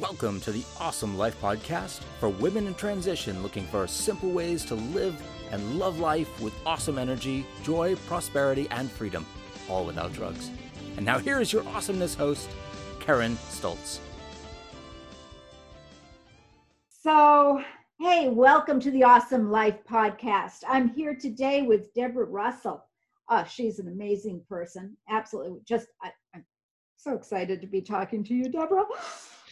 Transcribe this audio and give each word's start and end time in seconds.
Welcome 0.00 0.40
to 0.42 0.52
the 0.52 0.64
Awesome 0.78 1.18
Life 1.18 1.40
Podcast 1.40 2.02
for 2.20 2.28
women 2.28 2.68
in 2.68 2.74
transition 2.74 3.42
looking 3.42 3.66
for 3.66 3.88
simple 3.88 4.30
ways 4.30 4.64
to 4.66 4.76
live 4.76 5.20
and 5.50 5.76
love 5.76 5.98
life 5.98 6.40
with 6.40 6.54
awesome 6.64 6.98
energy, 6.98 7.44
joy, 7.64 7.96
prosperity, 8.06 8.68
and 8.70 8.88
freedom, 8.92 9.26
all 9.68 9.84
without 9.84 10.12
drugs. 10.12 10.50
And 10.96 11.04
now 11.04 11.18
here 11.18 11.40
is 11.40 11.52
your 11.52 11.66
awesomeness 11.70 12.14
host, 12.14 12.48
Karen 13.00 13.36
Stoltz. 13.50 13.98
So, 16.88 17.60
hey, 17.98 18.28
welcome 18.28 18.78
to 18.78 18.92
the 18.92 19.02
Awesome 19.02 19.50
Life 19.50 19.78
Podcast. 19.90 20.62
I'm 20.68 20.90
here 20.90 21.16
today 21.16 21.62
with 21.62 21.92
Deborah 21.94 22.26
Russell. 22.26 22.84
Oh, 23.28 23.44
she's 23.50 23.80
an 23.80 23.88
amazing 23.88 24.42
person. 24.48 24.96
Absolutely. 25.08 25.58
Just, 25.64 25.88
I, 26.00 26.12
I'm 26.36 26.44
so 26.98 27.14
excited 27.14 27.60
to 27.62 27.66
be 27.66 27.80
talking 27.80 28.22
to 28.22 28.34
you, 28.34 28.48
Deborah. 28.48 28.86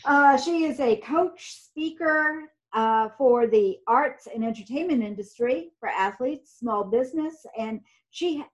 Uh, 0.06 0.36
she 0.36 0.64
is 0.64 0.78
a 0.78 0.96
coach, 0.98 1.56
speaker 1.64 2.44
uh, 2.72 3.08
for 3.18 3.48
the 3.48 3.76
arts 3.88 4.28
and 4.32 4.44
entertainment 4.44 5.02
industry 5.02 5.72
for 5.80 5.88
athletes, 5.88 6.58
small 6.60 6.84
business, 6.84 7.44
and 7.58 7.80
she 8.10 8.44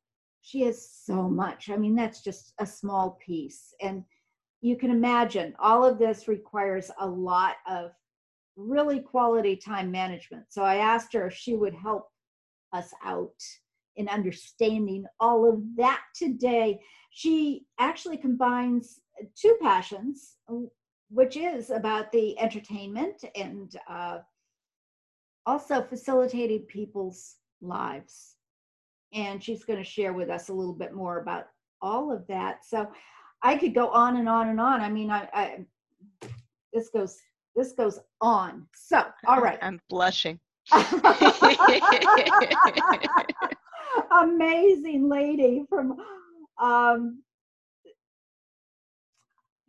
she 0.40 0.62
has 0.62 0.90
so 0.90 1.28
much. 1.28 1.68
I 1.68 1.76
mean, 1.76 1.94
that's 1.94 2.22
just 2.22 2.54
a 2.58 2.64
small 2.66 3.18
piece, 3.24 3.74
and 3.82 4.02
you 4.62 4.76
can 4.76 4.90
imagine 4.90 5.54
all 5.58 5.84
of 5.84 5.98
this 5.98 6.26
requires 6.26 6.90
a 6.98 7.06
lot 7.06 7.56
of 7.68 7.90
really 8.56 9.00
quality 9.00 9.54
time 9.54 9.90
management. 9.90 10.44
So 10.48 10.62
I 10.62 10.76
asked 10.76 11.12
her 11.12 11.26
if 11.26 11.34
she 11.34 11.54
would 11.54 11.74
help 11.74 12.08
us 12.72 12.94
out 13.04 13.34
in 13.96 14.08
understanding 14.08 15.04
all 15.20 15.46
of 15.46 15.60
that 15.76 16.00
today. 16.14 16.80
She 17.10 17.66
actually 17.78 18.16
combines 18.16 19.00
two 19.36 19.58
passions 19.60 20.36
which 21.12 21.36
is 21.36 21.68
about 21.70 22.10
the 22.10 22.38
entertainment 22.38 23.22
and 23.36 23.76
uh, 23.88 24.18
also 25.44 25.82
facilitating 25.82 26.60
people's 26.60 27.36
lives. 27.60 28.36
And 29.12 29.44
she's 29.44 29.64
going 29.64 29.78
to 29.78 29.84
share 29.84 30.14
with 30.14 30.30
us 30.30 30.48
a 30.48 30.54
little 30.54 30.72
bit 30.72 30.94
more 30.94 31.20
about 31.20 31.48
all 31.82 32.10
of 32.10 32.26
that. 32.28 32.64
So 32.64 32.90
I 33.42 33.56
could 33.56 33.74
go 33.74 33.88
on 33.88 34.16
and 34.16 34.26
on 34.28 34.48
and 34.48 34.58
on. 34.58 34.80
I 34.80 34.88
mean, 34.88 35.10
I, 35.10 35.28
I 35.34 35.66
this 36.72 36.88
goes 36.88 37.18
this 37.54 37.72
goes 37.72 37.98
on. 38.22 38.66
So 38.74 39.04
all 39.26 39.42
right, 39.42 39.58
I'm 39.62 39.78
blushing. 39.90 40.40
Amazing 44.12 45.08
lady 45.10 45.64
from 45.68 45.96
um, 46.58 47.22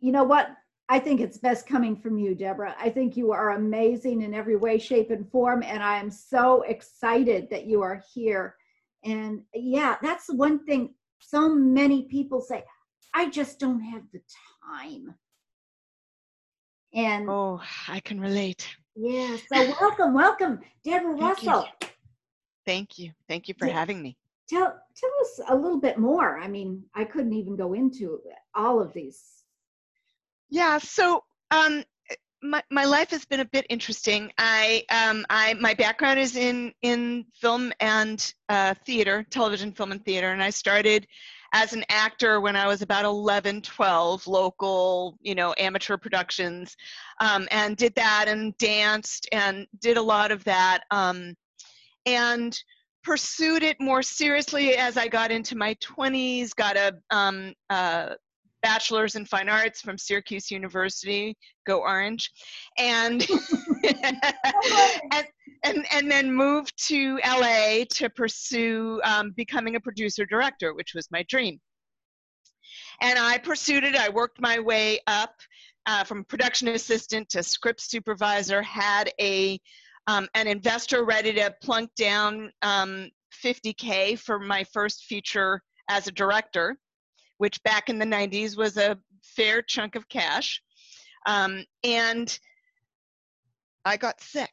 you 0.00 0.12
know 0.12 0.24
what 0.24 0.54
I 0.88 0.98
think 0.98 1.20
it's 1.20 1.38
best 1.38 1.66
coming 1.66 1.96
from 1.96 2.18
you, 2.18 2.34
Deborah. 2.34 2.76
I 2.78 2.90
think 2.90 3.16
you 3.16 3.32
are 3.32 3.52
amazing 3.52 4.20
in 4.22 4.34
every 4.34 4.56
way, 4.56 4.78
shape, 4.78 5.10
and 5.10 5.30
form. 5.30 5.62
And 5.62 5.82
I 5.82 5.98
am 5.98 6.10
so 6.10 6.62
excited 6.62 7.48
that 7.50 7.66
you 7.66 7.80
are 7.82 8.02
here. 8.12 8.56
And 9.02 9.42
yeah, 9.54 9.96
that's 10.02 10.26
one 10.28 10.64
thing 10.66 10.94
so 11.18 11.54
many 11.54 12.02
people 12.04 12.40
say, 12.40 12.64
I 13.14 13.30
just 13.30 13.58
don't 13.58 13.80
have 13.80 14.02
the 14.12 14.20
time. 14.68 15.14
And 16.92 17.30
oh, 17.30 17.62
I 17.88 18.00
can 18.00 18.20
relate. 18.20 18.68
Yeah. 18.94 19.36
So 19.52 19.74
welcome, 19.80 20.12
welcome, 20.12 20.60
Deborah 20.84 21.16
Thank 21.16 21.22
Russell. 21.22 21.66
You. 21.80 21.88
Thank 22.66 22.98
you. 22.98 23.12
Thank 23.26 23.48
you 23.48 23.54
for 23.58 23.66
yeah. 23.66 23.72
having 23.72 24.02
me. 24.02 24.16
Tell 24.48 24.78
tell 24.96 25.10
us 25.22 25.40
a 25.48 25.56
little 25.56 25.80
bit 25.80 25.98
more. 25.98 26.38
I 26.38 26.46
mean, 26.46 26.84
I 26.94 27.04
couldn't 27.04 27.32
even 27.32 27.56
go 27.56 27.72
into 27.72 28.20
all 28.54 28.80
of 28.80 28.92
these 28.92 29.43
yeah, 30.50 30.78
so 30.78 31.24
um, 31.50 31.84
my, 32.42 32.62
my 32.70 32.84
life 32.84 33.10
has 33.10 33.24
been 33.24 33.40
a 33.40 33.44
bit 33.44 33.66
interesting. 33.70 34.30
I, 34.38 34.84
um, 34.90 35.24
I 35.30 35.54
my 35.54 35.74
background 35.74 36.20
is 36.20 36.36
in 36.36 36.72
in 36.82 37.24
film 37.32 37.72
and 37.80 38.32
uh, 38.48 38.74
theater, 38.84 39.26
television, 39.30 39.72
film, 39.72 39.92
and 39.92 40.04
theater, 40.04 40.32
and 40.32 40.42
I 40.42 40.50
started 40.50 41.06
as 41.54 41.72
an 41.72 41.84
actor 41.88 42.40
when 42.40 42.56
I 42.56 42.66
was 42.66 42.82
about 42.82 43.04
11, 43.04 43.62
12, 43.62 44.26
local, 44.26 45.16
you 45.20 45.36
know, 45.36 45.54
amateur 45.56 45.96
productions, 45.96 46.76
um, 47.20 47.46
and 47.52 47.76
did 47.76 47.94
that 47.94 48.26
and 48.26 48.56
danced 48.58 49.28
and 49.30 49.68
did 49.78 49.96
a 49.96 50.02
lot 50.02 50.32
of 50.32 50.42
that, 50.44 50.80
um, 50.90 51.36
and 52.06 52.58
pursued 53.04 53.62
it 53.62 53.80
more 53.80 54.02
seriously 54.02 54.76
as 54.76 54.96
I 54.96 55.06
got 55.06 55.30
into 55.30 55.56
my 55.56 55.74
20s. 55.76 56.54
Got 56.56 56.76
a 56.76 56.98
um, 57.10 57.54
uh, 57.70 58.14
bachelor's 58.64 59.14
in 59.14 59.26
fine 59.26 59.50
arts 59.50 59.82
from 59.82 59.98
Syracuse 59.98 60.50
University, 60.50 61.36
go 61.66 61.80
Orange, 61.80 62.30
and 62.78 63.24
and, 65.12 65.26
and, 65.64 65.86
and 65.92 66.10
then 66.10 66.32
moved 66.32 66.72
to 66.88 67.20
LA 67.26 67.84
to 67.90 68.08
pursue 68.08 69.02
um, 69.04 69.32
becoming 69.36 69.76
a 69.76 69.80
producer 69.80 70.24
director, 70.24 70.72
which 70.72 70.94
was 70.94 71.06
my 71.10 71.22
dream. 71.28 71.60
And 73.02 73.18
I 73.18 73.36
pursued 73.36 73.84
it. 73.84 73.96
I 73.96 74.08
worked 74.08 74.40
my 74.40 74.58
way 74.58 74.98
up 75.06 75.34
uh, 75.84 76.04
from 76.04 76.24
production 76.24 76.68
assistant 76.68 77.28
to 77.30 77.42
script 77.42 77.82
supervisor. 77.82 78.62
Had 78.62 79.12
a 79.20 79.60
um, 80.06 80.26
an 80.34 80.46
investor 80.46 81.04
ready 81.04 81.34
to 81.34 81.54
plunk 81.62 81.90
down 81.96 82.50
um, 82.62 83.10
50k 83.44 84.18
for 84.18 84.38
my 84.38 84.64
first 84.64 85.04
feature 85.04 85.60
as 85.90 86.06
a 86.06 86.12
director 86.12 86.78
which 87.38 87.62
back 87.62 87.88
in 87.88 87.98
the 87.98 88.04
90s 88.04 88.56
was 88.56 88.76
a 88.76 88.98
fair 89.22 89.62
chunk 89.62 89.96
of 89.96 90.08
cash. 90.08 90.62
Um, 91.26 91.64
and 91.82 92.38
I 93.84 93.96
got 93.96 94.20
sick. 94.20 94.52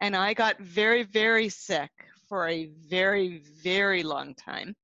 And 0.00 0.16
I 0.16 0.34
got 0.34 0.60
very, 0.60 1.02
very 1.02 1.48
sick 1.48 1.90
for 2.28 2.48
a 2.48 2.70
very, 2.88 3.42
very 3.62 4.02
long 4.02 4.34
time. 4.34 4.74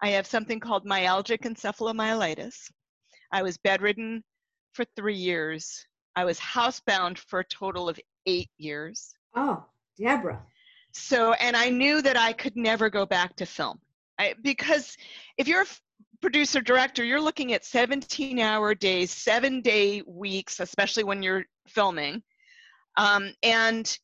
I 0.00 0.10
have 0.10 0.26
something 0.26 0.60
called 0.60 0.86
myalgic 0.86 1.40
encephalomyelitis. 1.40 2.70
I 3.32 3.42
was 3.42 3.58
bedridden 3.58 4.22
for 4.72 4.84
three 4.96 5.16
years. 5.16 5.84
I 6.14 6.24
was 6.24 6.38
housebound 6.38 7.18
for 7.18 7.40
a 7.40 7.44
total 7.44 7.88
of 7.88 7.98
eight 8.26 8.50
years. 8.58 9.14
Oh, 9.34 9.64
Deborah. 9.98 10.42
So, 10.92 11.32
and 11.34 11.56
I 11.56 11.70
knew 11.70 12.02
that 12.02 12.16
I 12.16 12.32
could 12.32 12.56
never 12.56 12.88
go 12.90 13.06
back 13.06 13.36
to 13.36 13.46
film. 13.46 13.80
I, 14.18 14.34
because 14.42 14.96
if 15.36 15.48
you're 15.48 15.62
a 15.62 15.66
producer 16.20 16.60
director, 16.60 17.04
you're 17.04 17.20
looking 17.20 17.52
at 17.52 17.64
17 17.64 18.38
hour 18.38 18.74
days, 18.74 19.10
seven 19.10 19.60
day 19.60 20.02
weeks, 20.06 20.60
especially 20.60 21.04
when 21.04 21.22
you're 21.22 21.44
filming. 21.68 22.22
Um, 22.96 23.32
and 23.42 23.98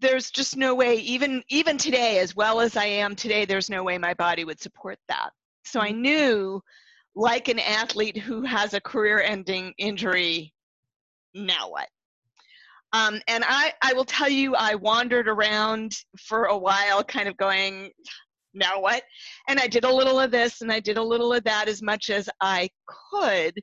there's 0.00 0.30
just 0.30 0.56
no 0.56 0.74
way, 0.74 0.96
even 0.96 1.42
even 1.48 1.78
today, 1.78 2.18
as 2.18 2.34
well 2.34 2.60
as 2.60 2.76
I 2.76 2.86
am 2.86 3.14
today, 3.14 3.44
there's 3.44 3.70
no 3.70 3.82
way 3.82 3.98
my 3.98 4.14
body 4.14 4.44
would 4.44 4.60
support 4.60 4.98
that. 5.08 5.30
So 5.64 5.80
I 5.80 5.90
mm-hmm. 5.90 6.02
knew, 6.02 6.62
like 7.14 7.48
an 7.48 7.58
athlete 7.58 8.16
who 8.16 8.42
has 8.42 8.74
a 8.74 8.80
career-ending 8.80 9.74
injury, 9.78 10.54
now 11.34 11.70
what? 11.70 11.88
Um, 12.92 13.20
and 13.28 13.44
I, 13.46 13.72
I 13.82 13.92
will 13.92 14.04
tell 14.04 14.28
you, 14.28 14.54
I 14.56 14.74
wandered 14.74 15.28
around 15.28 15.96
for 16.18 16.46
a 16.46 16.58
while, 16.58 17.04
kind 17.04 17.28
of 17.28 17.36
going, 17.36 17.90
now 18.54 18.80
what? 18.80 19.02
And 19.48 19.58
I 19.58 19.66
did 19.66 19.84
a 19.84 19.92
little 19.92 20.18
of 20.18 20.30
this 20.30 20.60
and 20.60 20.72
I 20.72 20.80
did 20.80 20.98
a 20.98 21.02
little 21.02 21.32
of 21.32 21.44
that 21.44 21.68
as 21.68 21.82
much 21.82 22.10
as 22.10 22.28
I 22.40 22.68
could 23.10 23.54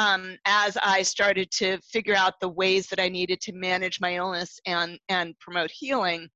um, 0.00 0.38
as 0.46 0.78
I 0.82 1.02
started 1.02 1.50
to 1.52 1.78
figure 1.82 2.16
out 2.16 2.40
the 2.40 2.48
ways 2.48 2.86
that 2.86 2.98
I 2.98 3.10
needed 3.10 3.38
to 3.42 3.52
manage 3.52 4.00
my 4.00 4.16
illness 4.16 4.58
and, 4.64 4.98
and 5.10 5.38
promote 5.40 5.70
healing. 5.70 6.26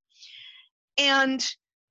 And 0.99 1.45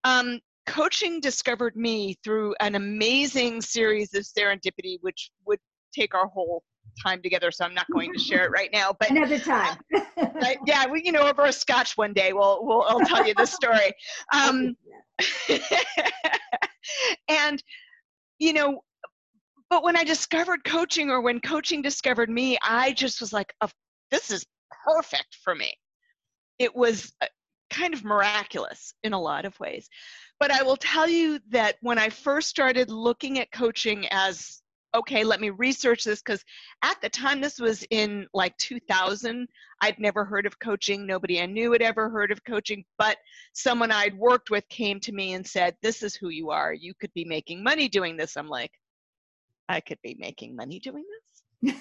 um, 0.03 0.39
coaching 0.67 1.19
discovered 1.19 1.75
me 1.75 2.15
through 2.23 2.53
an 2.59 2.75
amazing 2.75 3.59
series 3.61 4.13
of 4.13 4.23
serendipity, 4.23 4.99
which 5.01 5.31
would 5.47 5.57
take 5.95 6.13
our 6.13 6.27
whole 6.27 6.63
time 7.01 7.21
together, 7.21 7.51
so 7.51 7.65
I'm 7.65 7.73
not 7.73 7.87
going 7.91 8.11
to 8.13 8.19
share 8.19 8.45
it 8.45 8.51
right 8.51 8.69
now. 8.71 8.95
But 8.99 9.11
another 9.11 9.39
time. 9.39 9.77
uh, 10.17 10.53
yeah, 10.65 10.85
we 10.87 11.03
you 11.03 11.11
know 11.11 11.27
over 11.27 11.45
a 11.45 11.53
scotch 11.53 11.97
one 11.97 12.13
day. 12.13 12.33
We'll 12.33 12.59
we'll 12.65 12.83
I'll 12.83 13.01
tell 13.01 13.25
you 13.25 13.33
the 13.35 13.45
story. 13.45 13.93
Um, 14.33 14.75
and 17.29 17.61
you 18.39 18.53
know, 18.53 18.81
but 19.69 19.83
when 19.83 19.95
I 19.95 20.03
discovered 20.03 20.63
coaching, 20.63 21.09
or 21.09 21.21
when 21.21 21.39
coaching 21.39 21.81
discovered 21.81 22.29
me, 22.29 22.57
I 22.63 22.93
just 22.93 23.21
was 23.21 23.31
like, 23.31 23.53
oh, 23.61 23.69
"This 24.11 24.31
is 24.31 24.45
perfect 24.85 25.37
for 25.43 25.55
me." 25.55 25.73
It 26.59 26.75
was 26.75 27.13
uh, 27.21 27.27
kind 27.69 27.93
of 27.93 28.03
miraculous 28.03 28.93
in 29.03 29.13
a 29.13 29.21
lot 29.21 29.45
of 29.45 29.59
ways. 29.59 29.89
But 30.39 30.51
I 30.51 30.63
will 30.63 30.77
tell 30.77 31.07
you 31.07 31.39
that 31.49 31.75
when 31.81 31.97
I 31.97 32.09
first 32.09 32.49
started 32.49 32.89
looking 32.89 33.39
at 33.39 33.51
coaching 33.51 34.07
as 34.11 34.62
okay, 34.95 35.23
let 35.23 35.41
me 35.41 35.49
research 35.49 36.03
this 36.03 36.21
because 36.21 36.43
at 36.83 37.01
the 37.01 37.09
time, 37.09 37.41
this 37.41 37.59
was 37.59 37.83
in 37.89 38.27
like 38.33 38.55
2000. 38.57 39.47
I'd 39.81 39.99
never 39.99 40.23
heard 40.23 40.45
of 40.45 40.59
coaching. 40.59 41.05
Nobody 41.05 41.41
I 41.41 41.45
knew 41.45 41.71
had 41.71 41.81
ever 41.81 42.09
heard 42.09 42.31
of 42.31 42.43
coaching, 42.43 42.83
but 42.97 43.17
someone 43.53 43.91
I'd 43.91 44.17
worked 44.17 44.49
with 44.49 44.67
came 44.69 44.99
to 45.01 45.11
me 45.11 45.33
and 45.33 45.45
said, 45.45 45.75
This 45.81 46.03
is 46.03 46.15
who 46.15 46.29
you 46.29 46.51
are. 46.51 46.73
You 46.73 46.93
could 46.99 47.13
be 47.13 47.25
making 47.25 47.63
money 47.63 47.89
doing 47.89 48.17
this. 48.17 48.37
I'm 48.37 48.47
like, 48.47 48.71
I 49.69 49.79
could 49.79 49.99
be 50.03 50.15
making 50.19 50.55
money 50.55 50.79
doing 50.79 51.05
this. 51.61 51.75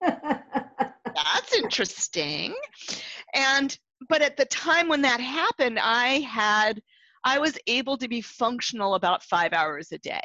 That's 0.00 1.54
interesting. 1.56 2.54
And 3.34 3.76
but 4.08 4.22
at 4.22 4.36
the 4.36 4.46
time 4.46 4.88
when 4.88 5.02
that 5.02 5.20
happened, 5.20 5.78
I 5.78 6.20
had 6.20 6.80
I 7.24 7.38
was 7.38 7.56
able 7.66 7.98
to 7.98 8.08
be 8.08 8.22
functional 8.22 8.94
about 8.94 9.22
5 9.22 9.52
hours 9.52 9.92
a 9.92 9.98
day. 9.98 10.22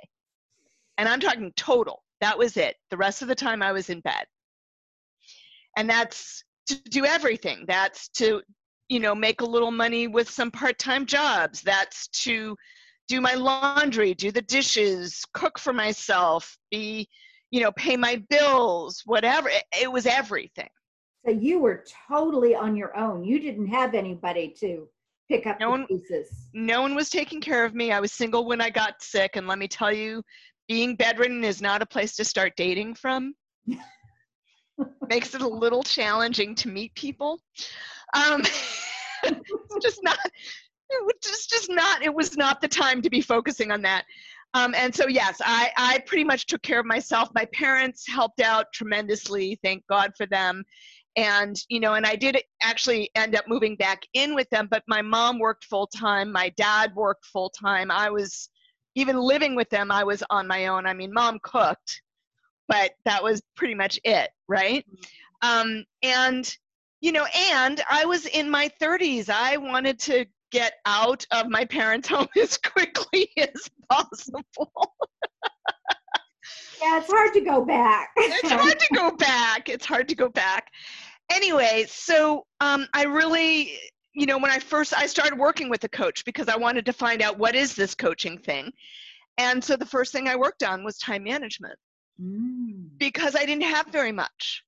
And 0.98 1.10
I'm 1.10 1.20
talking 1.20 1.52
total. 1.58 2.05
That 2.22 2.38
was 2.38 2.58
it. 2.58 2.76
The 2.90 2.98
rest 2.98 3.22
of 3.22 3.28
the 3.28 3.36
time 3.36 3.62
I 3.62 3.72
was 3.72 3.90
in 3.90 4.00
bed. 4.02 4.26
And 5.78 5.90
that's 5.90 6.44
to 6.68 6.76
do 6.76 7.06
everything. 7.06 7.66
That's 7.68 8.08
to 8.10 8.42
you 8.90 9.00
know 9.00 9.16
make 9.16 9.42
a 9.42 9.46
little 9.46 9.72
money 9.72 10.08
with 10.08 10.30
some 10.30 10.52
part-time 10.52 11.06
jobs. 11.06 11.62
That's 11.62 12.08
to 12.24 12.56
do 13.08 13.22
my 13.22 13.34
laundry, 13.34 14.14
do 14.14 14.32
the 14.32 14.42
dishes, 14.42 15.24
cook 15.34 15.60
for 15.60 15.74
myself, 15.74 16.58
be, 16.72 17.08
you 17.52 17.62
know, 17.62 17.72
pay 17.74 17.98
my 17.98 18.24
bills, 18.30 19.02
whatever. 19.06 19.50
It, 19.50 19.64
it, 19.82 19.92
was 19.92 20.06
everything. 20.06 20.70
So 21.26 21.32
you 21.32 21.60
were 21.60 21.84
totally 22.08 22.56
on 22.56 22.76
your 22.76 22.98
own. 22.98 23.24
You 23.24 23.40
didn't 23.40 23.68
have 23.68 23.94
anybody 23.94 24.56
to 24.60 24.88
pick 25.30 25.46
up 25.48 25.60
no 25.60 25.68
the 25.68 25.72
one, 25.72 25.88
pieces. 25.88 26.48
No 26.54 26.82
one 26.82 26.96
was 26.96 27.10
taking 27.10 27.42
care 27.42 27.66
of 27.66 27.74
me. 27.76 27.92
I 27.92 28.00
was 28.00 28.12
single 28.12 28.46
when 28.46 28.62
I 28.62 28.70
got 28.70 29.02
sick, 29.02 29.36
and 29.36 29.48
let 29.48 29.60
me 29.60 29.68
tell 29.68 29.92
you, 29.92 30.24
being 30.68 30.96
bedridden 30.96 31.44
is 31.44 31.62
not 31.62 31.82
a 31.82 31.86
place 31.86 32.16
to 32.16 32.26
start 32.26 32.54
dating 32.58 32.96
from. 32.96 33.34
Makes 35.08 35.36
it 35.36 35.42
a 35.42 35.48
little 35.48 35.84
challenging 35.84 36.56
to 36.56 36.68
meet 36.68 36.94
people. 36.96 37.40
Um, 38.14 38.42
it's 39.24 39.86
just 39.86 40.04
not 40.04 40.18
it 40.90 41.04
was 41.04 41.14
just, 41.22 41.50
just 41.50 41.70
not 41.70 42.04
it 42.04 42.14
was 42.14 42.38
not 42.38 42.62
the 42.62 42.68
time 42.68 43.02
to 43.02 43.10
be 43.10 43.22
focusing 43.22 43.72
on 43.72 43.82
that 43.82 44.06
um, 44.54 44.74
and 44.76 44.94
so 44.94 45.08
yes 45.08 45.42
I, 45.44 45.72
I 45.78 46.00
pretty 46.06 46.24
much 46.24 46.46
took 46.46 46.62
care 46.62 46.80
of 46.80 46.86
myself 46.86 47.30
my 47.34 47.46
parents 47.54 48.08
helped 48.08 48.42
out 48.42 48.68
tremendously 48.74 49.60
thank 49.64 49.84
god 49.90 50.12
for 50.16 50.26
them 50.26 50.64
and 51.16 51.56
you 51.70 51.80
know 51.80 51.94
and 51.94 52.06
i 52.06 52.16
did 52.16 52.42
actually 52.62 53.10
end 53.16 53.36
up 53.36 53.46
moving 53.48 53.76
back 53.76 54.04
in 54.14 54.36
with 54.36 54.50
them 54.52 54.68
but 54.70 54.84
my 54.88 55.02
mom 55.02 55.40
worked 55.40 55.66
full 55.66 55.88
time 55.88 56.32
my 56.32 56.50
dad 56.58 56.94
worked 56.96 57.26
full 57.26 57.50
time 57.50 57.90
i 57.90 58.10
was 58.10 58.50
even 58.96 59.18
living 59.18 59.56
with 59.56 59.70
them 59.70 59.92
i 59.92 60.04
was 60.04 60.24
on 60.30 60.48
my 60.48 60.68
own 60.68 60.86
i 60.86 60.94
mean 60.94 61.14
mom 61.14 61.40
cooked 61.44 62.02
but 62.68 62.92
that 63.06 63.24
was 63.24 63.42
pretty 63.56 63.76
much 63.76 64.00
it 64.04 64.30
right 64.48 64.86
um, 65.42 65.84
and 66.02 66.58
you 67.02 67.12
know 67.12 67.26
and 67.52 67.82
i 67.90 68.06
was 68.06 68.26
in 68.26 68.50
my 68.50 68.70
30s 68.82 69.30
i 69.30 69.58
wanted 69.58 70.00
to 70.00 70.26
get 70.56 70.76
out 70.86 71.26
of 71.32 71.50
my 71.50 71.66
parents' 71.66 72.08
home 72.10 72.28
as 72.42 72.58
quickly 72.58 73.30
as 73.38 73.70
possible. 73.90 74.96
yeah, 76.82 76.98
it's 77.00 77.12
hard 77.12 77.34
to 77.34 77.42
go 77.42 77.66
back. 77.66 78.10
it's 78.18 78.50
hard 78.50 78.80
to 78.80 78.96
go 78.96 79.12
back. 79.12 79.70
It's 79.70 79.86
hard 79.86 80.08
to 80.10 80.16
go 80.16 80.30
back. 80.30 80.72
Anyway, 81.32 81.86
so 81.90 82.46
um, 82.62 82.88
I 82.94 83.04
really, 83.04 83.78
you 84.16 84.26
know, 84.26 84.38
when 84.38 84.50
I 84.50 84.60
first 84.60 84.94
I 84.98 85.06
started 85.06 85.38
working 85.38 85.70
with 85.70 85.84
a 85.84 85.90
coach 85.90 86.24
because 86.26 86.48
I 86.48 86.56
wanted 86.56 86.86
to 86.86 86.94
find 86.94 87.22
out 87.22 87.38
what 87.38 87.54
is 87.54 87.76
this 87.76 87.94
coaching 87.94 88.38
thing, 88.38 88.72
and 89.38 89.64
so 89.64 89.76
the 89.76 89.86
first 89.86 90.12
thing 90.12 90.28
I 90.28 90.36
worked 90.36 90.64
on 90.64 90.84
was 90.84 90.98
time 90.98 91.24
management 91.24 91.78
mm. 92.20 92.88
because 92.98 93.36
I 93.36 93.46
didn't 93.46 93.64
have 93.64 93.88
very 93.88 94.14
much. 94.14 94.64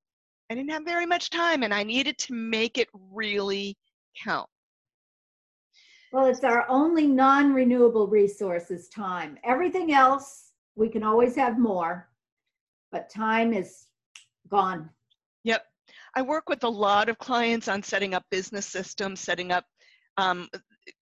I 0.52 0.56
didn't 0.56 0.72
have 0.72 0.84
very 0.84 1.06
much 1.06 1.30
time, 1.30 1.64
and 1.64 1.74
I 1.74 1.84
needed 1.84 2.18
to 2.20 2.34
make 2.34 2.78
it 2.78 2.90
really 2.94 3.78
count. 4.22 4.50
Well, 6.12 6.26
it's 6.26 6.44
our 6.44 6.66
only 6.70 7.08
non 7.08 7.54
renewable 7.54 8.08
resource 8.08 8.70
is 8.70 8.90
time. 8.90 9.38
Everything 9.46 9.94
else, 9.94 10.52
we 10.76 10.90
can 10.90 11.04
always 11.04 11.36
have 11.36 11.58
more, 11.58 12.10
but 12.92 13.10
time 13.10 13.54
is 13.54 13.86
gone. 14.50 14.90
Yep. 15.44 15.66
I 16.18 16.24
work 16.24 16.50
with 16.50 16.64
a 16.64 16.68
lot 16.68 17.10
of 17.10 17.20
clients 17.20 17.68
on 17.68 17.84
setting 17.84 18.16
up 18.16 18.24
business 18.32 18.66
systems, 18.66 19.20
setting 19.20 19.52
up, 19.52 19.66
um, 20.18 20.50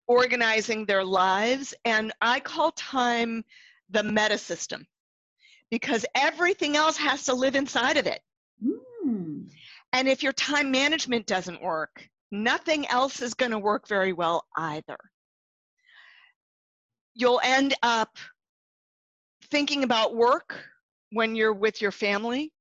organizing 0.07 0.85
their 0.85 1.06
lives, 1.06 1.73
and 1.85 2.12
I 2.19 2.41
call 2.41 2.73
time 2.73 3.45
the 3.89 4.03
meta 4.03 4.38
system 4.38 4.85
because 5.71 6.06
everything 6.15 6.75
else 6.75 6.97
has 6.97 7.23
to 7.25 7.33
live 7.33 7.56
inside 7.56 7.95
of 7.95 8.07
it. 8.07 8.19
Mm. 8.62 9.47
And 9.94 10.09
if 10.09 10.21
your 10.21 10.33
time 10.33 10.69
management 10.69 11.27
doesn't 11.27 11.63
work, 11.63 12.09
nothing 12.29 12.85
else 12.88 13.21
is 13.21 13.35
going 13.35 13.51
to 13.51 13.59
work 13.59 13.88
very 13.88 14.12
well 14.12 14.44
either. 14.57 14.97
You'll 17.13 17.39
end 17.41 17.73
up 17.81 18.17
thinking 19.50 19.85
about 19.85 20.13
work 20.13 20.62
when 21.13 21.38
you're 21.38 21.53
with 21.53 21.81
your 21.81 21.94
family, 21.94 22.51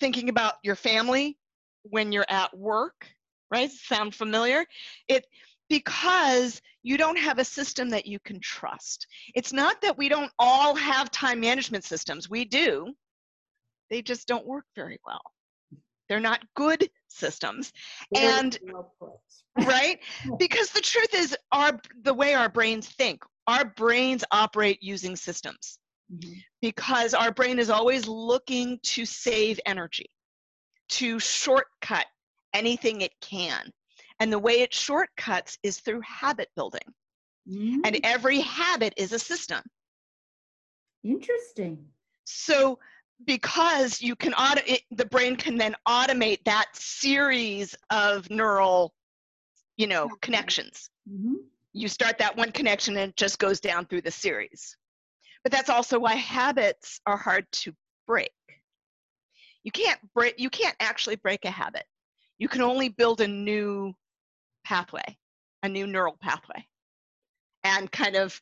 thinking 0.00 0.28
about 0.28 0.56
your 0.62 0.76
family 0.76 1.38
when 1.82 2.12
you're 2.12 2.26
at 2.28 2.56
work, 2.56 3.06
right? 3.50 3.70
Sound 3.70 4.14
familiar? 4.14 4.64
It 5.08 5.24
because 5.68 6.60
you 6.82 6.96
don't 6.96 7.18
have 7.18 7.38
a 7.38 7.44
system 7.44 7.90
that 7.90 8.06
you 8.06 8.18
can 8.24 8.40
trust. 8.40 9.06
It's 9.34 9.52
not 9.52 9.80
that 9.82 9.98
we 9.98 10.08
don't 10.08 10.32
all 10.38 10.74
have 10.74 11.10
time 11.10 11.40
management 11.40 11.84
systems. 11.84 12.30
We 12.30 12.44
do. 12.44 12.92
They 13.90 14.02
just 14.02 14.26
don't 14.26 14.46
work 14.46 14.64
very 14.74 14.98
well. 15.06 15.20
They're 16.08 16.20
not 16.20 16.42
good 16.56 16.88
systems. 17.08 17.72
and 18.16 18.58
right? 19.66 19.98
Because 20.38 20.70
the 20.70 20.80
truth 20.80 21.14
is 21.14 21.36
our 21.52 21.78
the 22.02 22.14
way 22.14 22.34
our 22.34 22.48
brains 22.48 22.88
think, 22.88 23.22
our 23.46 23.64
brains 23.64 24.24
operate 24.30 24.78
using 24.82 25.16
systems. 25.16 25.78
Mm-hmm. 26.12 26.32
Because 26.62 27.12
our 27.12 27.30
brain 27.30 27.58
is 27.58 27.68
always 27.68 28.08
looking 28.08 28.78
to 28.82 29.04
save 29.04 29.60
energy, 29.66 30.06
to 30.88 31.18
shortcut 31.18 32.06
anything 32.54 33.00
it 33.00 33.12
can. 33.20 33.70
And 34.20 34.32
the 34.32 34.38
way 34.38 34.60
it 34.60 34.74
shortcuts 34.74 35.58
is 35.62 35.80
through 35.80 36.00
habit 36.00 36.48
building. 36.56 36.80
Mm-hmm. 37.48 37.80
And 37.84 38.00
every 38.04 38.40
habit 38.40 38.94
is 38.96 39.12
a 39.12 39.18
system. 39.18 39.62
Interesting. 41.04 41.86
So 42.24 42.78
because 43.26 44.00
you 44.00 44.14
can 44.14 44.34
auto 44.34 44.62
it, 44.66 44.82
the 44.90 45.06
brain 45.06 45.36
can 45.36 45.56
then 45.56 45.74
automate 45.86 46.44
that 46.44 46.66
series 46.74 47.74
of 47.90 48.28
neural 48.30 48.92
you 49.76 49.86
know 49.86 50.08
connections 50.20 50.90
mm-hmm. 51.10 51.34
you 51.72 51.88
start 51.88 52.18
that 52.18 52.36
one 52.36 52.52
connection 52.52 52.96
and 52.96 53.10
it 53.10 53.16
just 53.16 53.38
goes 53.38 53.60
down 53.60 53.86
through 53.86 54.02
the 54.02 54.10
series 54.10 54.76
but 55.42 55.52
that's 55.52 55.70
also 55.70 55.98
why 55.98 56.14
habits 56.14 57.00
are 57.06 57.16
hard 57.16 57.46
to 57.52 57.72
break 58.06 58.30
you 59.68 59.72
can't 59.72 60.00
break 60.14 60.34
you 60.38 60.48
can't 60.48 60.76
actually 60.80 61.16
break 61.16 61.44
a 61.44 61.50
habit. 61.50 61.84
You 62.38 62.48
can 62.48 62.62
only 62.62 62.88
build 62.88 63.20
a 63.20 63.28
new 63.28 63.92
pathway 64.64 65.18
a 65.62 65.68
new 65.68 65.86
neural 65.86 66.16
pathway. 66.22 66.66
And 67.64 67.92
kind 67.92 68.16
of 68.16 68.40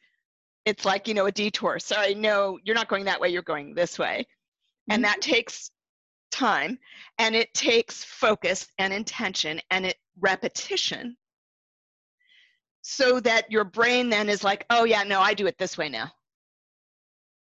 it's 0.64 0.84
like 0.84 1.08
you 1.08 1.14
know 1.14 1.26
a 1.26 1.32
detour. 1.32 1.80
Sorry 1.80 2.14
no 2.14 2.60
you're 2.62 2.76
not 2.76 2.86
going 2.86 3.06
that 3.06 3.20
way 3.20 3.30
you're 3.30 3.42
going 3.42 3.74
this 3.74 3.98
way. 3.98 4.24
And 4.88 5.02
that 5.02 5.20
mm-hmm. 5.20 5.32
takes 5.32 5.72
time 6.30 6.78
and 7.18 7.34
it 7.34 7.52
takes 7.54 8.04
focus 8.04 8.68
and 8.78 8.92
intention 8.92 9.60
and 9.72 9.84
it 9.84 9.96
repetition. 10.20 11.16
So 12.82 13.18
that 13.18 13.50
your 13.50 13.64
brain 13.64 14.10
then 14.10 14.28
is 14.28 14.44
like 14.44 14.64
oh 14.70 14.84
yeah 14.84 15.02
no 15.02 15.20
i 15.20 15.34
do 15.34 15.48
it 15.48 15.58
this 15.58 15.76
way 15.76 15.88
now. 15.88 16.12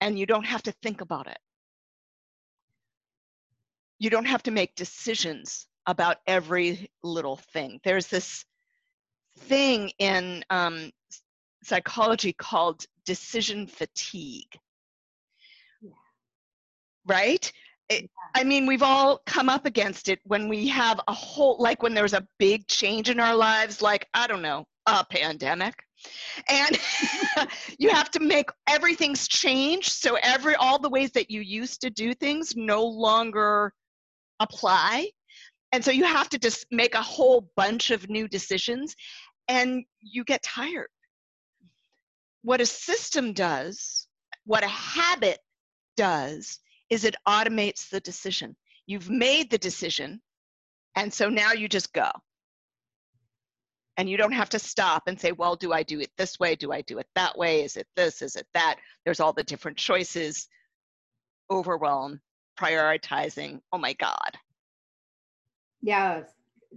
And 0.01 0.19
you 0.19 0.25
don't 0.25 0.47
have 0.47 0.63
to 0.63 0.73
think 0.83 1.03
about 1.03 1.27
it 1.27 1.39
you 3.99 4.11
don't 4.11 4.27
have 4.27 4.43
to 4.43 4.51
make 4.51 4.75
decisions 4.75 5.67
about 5.87 6.19
every 6.27 6.91
little 7.03 7.37
thing 7.37 7.81
there's 7.85 8.07
this 8.07 8.45
thing 9.41 9.91
in 9.99 10.45
um, 10.51 10.91
psychology 11.63 12.33
called 12.33 12.85
decision 13.05 13.67
fatigue 13.67 14.59
right? 17.07 17.51
It, 17.89 18.11
I 18.35 18.45
mean, 18.45 18.67
we've 18.67 18.83
all 18.83 19.21
come 19.27 19.49
up 19.49 19.67
against 19.67 20.09
it 20.09 20.19
when 20.25 20.49
we 20.49 20.67
have 20.69 21.01
a 21.07 21.13
whole, 21.13 21.57
like 21.59 21.83
when 21.83 21.95
there's 21.95 22.15
a 22.15 22.27
big 22.39 22.67
change 22.67 23.11
in 23.11 23.21
our 23.21 23.35
lives, 23.35 23.83
like, 23.83 24.09
I 24.15 24.27
don't 24.27 24.43
know, 24.43 24.67
a 24.87 25.05
pandemic. 25.05 25.75
And 26.49 26.79
you 27.79 27.91
have 27.91 28.11
to 28.13 28.21
make 28.21 28.49
everything's 28.69 29.29
changed. 29.29 29.93
So 29.93 30.17
every, 30.23 30.55
all 30.55 30.79
the 30.79 30.89
ways 30.89 31.13
that 31.13 31.31
you 31.31 31.41
used 31.41 31.83
to 31.83 31.91
do 31.91 32.15
things 32.15 32.57
no 32.57 32.85
longer 32.85 33.73
apply. 34.41 35.11
And 35.73 35.85
so 35.85 35.91
you 35.91 36.05
have 36.05 36.29
to 36.31 36.39
just 36.39 36.67
make 36.71 36.95
a 36.95 37.03
whole 37.03 37.51
bunch 37.57 37.91
of 37.91 38.09
new 38.09 38.29
decisions 38.29 38.95
and 39.49 39.85
you 40.01 40.25
get 40.25 40.43
tired. 40.43 40.89
What 42.43 42.61
a 42.61 42.67
system 42.67 43.33
does, 43.33 44.07
what 44.45 44.65
a 44.65 44.69
habit 44.69 45.39
does, 45.97 46.59
is 46.91 47.05
it 47.05 47.17
automates 47.27 47.89
the 47.89 48.01
decision. 48.01 48.55
You've 48.87 49.09
made 49.09 49.51
the 49.51 49.59
decision, 49.59 50.21
and 50.95 51.13
so 51.13 51.29
now 51.29 51.53
you 51.53 51.69
just 51.69 51.93
go. 51.93 52.11
And 53.97 54.11
you 54.11 54.17
don't 54.17 54.33
have 54.33 54.51
to 54.51 54.59
stop 54.59 55.05
and 55.07 55.19
say, 55.19 55.33
well, 55.33 55.57
do 55.57 55.73
I 55.73 55.83
do 55.83 56.01
it 56.01 56.11
this 56.19 56.39
way? 56.39 56.57
Do 56.57 56.73
I 56.73 56.83
do 56.83 56.99
it 56.99 57.07
that 57.15 57.39
way? 57.39 57.63
Is 57.63 57.77
it 57.77 57.87
this? 57.97 58.23
Is 58.23 58.37
it 58.37 58.47
that? 58.53 58.77
There's 59.05 59.21
all 59.21 59.33
the 59.33 59.45
different 59.45 59.77
choices. 59.77 60.49
Overwhelm, 61.51 62.21
prioritizing. 62.59 63.61
Oh 63.73 63.79
my 63.79 63.93
God. 63.95 64.31
Yeah, 65.83 66.23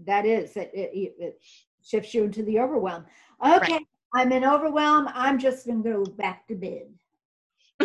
that 0.06 0.26
is. 0.26 0.56
It, 0.58 0.72
it, 0.74 1.16
it 1.20 1.42
shifts 1.84 2.14
you 2.14 2.24
into 2.24 2.44
the 2.44 2.60
overwhelm. 2.60 3.06
Okay, 3.44 3.74
right. 3.74 3.88
I'm 4.14 4.32
in 4.32 4.44
overwhelm. 4.44 5.08
I'm 5.14 5.40
just 5.40 5.66
going 5.66 5.84
to 5.84 5.90
go 5.90 6.04
back 6.04 6.48
to 6.48 6.56
bed. 6.56 6.88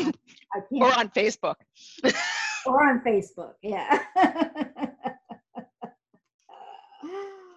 or 0.70 0.98
on 0.98 1.08
Facebook. 1.10 1.56
or 2.66 2.88
on 2.88 3.00
Facebook, 3.00 3.54
yeah. 3.62 4.02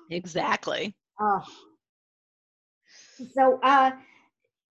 exactly. 0.10 0.96
Oh. 1.20 1.44
So, 3.34 3.60
uh, 3.64 3.92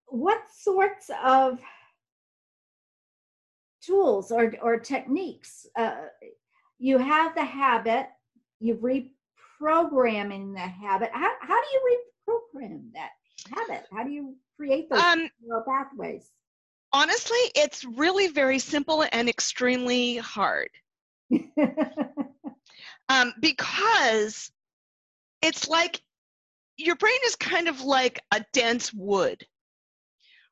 what 0.08 0.42
sorts 0.54 1.10
of 1.24 1.58
tools 3.84 4.30
or, 4.30 4.54
or 4.62 4.78
techniques? 4.78 5.66
Uh, 5.76 5.94
you 6.78 6.98
have 6.98 7.34
the 7.34 7.44
habit, 7.44 8.06
you've 8.60 8.80
reprogramming 8.80 10.54
the 10.54 10.60
habit. 10.60 11.10
How, 11.12 11.32
how 11.40 11.60
do 11.60 11.66
you 11.72 11.98
reprogram 12.28 12.92
that 12.94 13.10
habit? 13.54 13.84
How 13.92 14.04
do 14.04 14.10
you 14.10 14.36
create 14.56 14.88
those 14.90 15.02
um, 15.02 15.28
neural 15.42 15.64
pathways? 15.66 16.30
Honestly, 16.92 17.38
it's 17.54 17.84
really 17.84 18.28
very 18.28 18.58
simple 18.58 19.04
and 19.12 19.28
extremely 19.28 20.16
hard. 20.16 20.68
um, 23.08 23.32
because 23.40 24.50
it's 25.42 25.68
like 25.68 26.00
your 26.76 26.96
brain 26.96 27.18
is 27.26 27.36
kind 27.36 27.68
of 27.68 27.82
like 27.82 28.20
a 28.32 28.44
dense 28.52 28.92
wood 28.92 29.44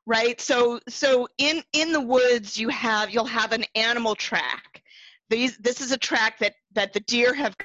right? 0.05 0.39
So 0.41 0.79
so 0.89 1.27
in 1.37 1.63
in 1.73 1.91
the 1.91 2.01
woods 2.01 2.57
you 2.57 2.69
have 2.69 3.09
you'll 3.09 3.25
have 3.25 3.51
an 3.51 3.65
animal 3.75 4.15
track. 4.15 4.81
These 5.29 5.57
this 5.57 5.81
is 5.81 5.91
a 5.91 5.97
track 5.97 6.39
that 6.39 6.55
that 6.73 6.93
the 6.93 6.99
deer 7.01 7.33
have 7.33 7.55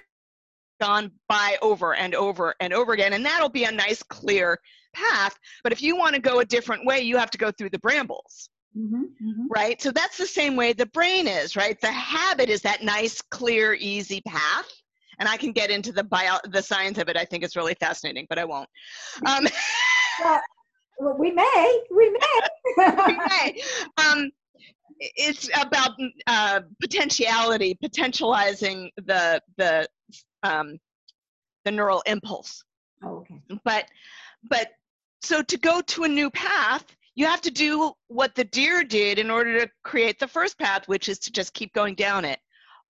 gone 0.80 1.10
by 1.28 1.56
over 1.60 1.94
and 1.94 2.14
over 2.14 2.54
and 2.60 2.72
over 2.72 2.92
again 2.92 3.12
and 3.12 3.24
that'll 3.24 3.48
be 3.48 3.64
a 3.64 3.72
nice 3.72 4.02
clear 4.02 4.58
path. 4.94 5.36
But 5.64 5.72
if 5.72 5.82
you 5.82 5.96
want 5.96 6.14
to 6.14 6.20
go 6.20 6.40
a 6.40 6.44
different 6.44 6.86
way 6.86 7.00
you 7.00 7.16
have 7.16 7.30
to 7.30 7.38
go 7.38 7.50
through 7.50 7.70
the 7.70 7.80
brambles 7.80 8.48
mm-hmm, 8.76 9.02
mm-hmm. 9.02 9.46
right? 9.50 9.80
So 9.82 9.90
that's 9.90 10.16
the 10.16 10.26
same 10.26 10.54
way 10.54 10.72
the 10.72 10.86
brain 10.86 11.26
is 11.26 11.56
right? 11.56 11.80
The 11.80 11.90
habit 11.90 12.48
is 12.48 12.62
that 12.62 12.82
nice 12.82 13.20
clear 13.20 13.74
easy 13.74 14.20
path. 14.22 14.68
And 15.20 15.28
i 15.28 15.36
can 15.36 15.50
get 15.50 15.70
into 15.70 15.90
the 15.90 16.04
bio 16.04 16.38
the 16.44 16.62
science 16.62 16.98
of 16.98 17.08
it. 17.08 17.16
I 17.16 17.24
think 17.24 17.42
it's 17.42 17.56
really 17.56 17.74
fascinating 17.74 18.26
but 18.28 18.38
i 18.38 18.44
won't. 18.44 18.68
Um, 19.26 19.48
well, 20.20 20.40
we 21.00 21.30
may 21.30 21.80
we 21.94 22.10
may 22.10 22.40
we 22.76 23.16
may 23.16 23.62
um, 23.96 24.30
it's 25.00 25.48
about 25.60 25.92
uh, 26.26 26.60
potentiality, 26.80 27.78
potentializing 27.82 28.90
the 28.96 29.40
the 29.56 29.86
um, 30.42 30.78
the 31.64 31.70
neural 31.70 32.02
impulse. 32.06 32.64
Oh, 33.02 33.18
okay. 33.18 33.40
But 33.64 33.86
but 34.48 34.68
so 35.22 35.42
to 35.42 35.56
go 35.56 35.80
to 35.80 36.04
a 36.04 36.08
new 36.08 36.30
path, 36.30 36.84
you 37.14 37.26
have 37.26 37.40
to 37.42 37.50
do 37.50 37.92
what 38.08 38.34
the 38.34 38.44
deer 38.44 38.84
did 38.84 39.18
in 39.18 39.30
order 39.30 39.60
to 39.60 39.70
create 39.84 40.18
the 40.18 40.28
first 40.28 40.58
path, 40.58 40.88
which 40.88 41.08
is 41.08 41.18
to 41.20 41.32
just 41.32 41.54
keep 41.54 41.72
going 41.74 41.94
down 41.94 42.24
it 42.24 42.38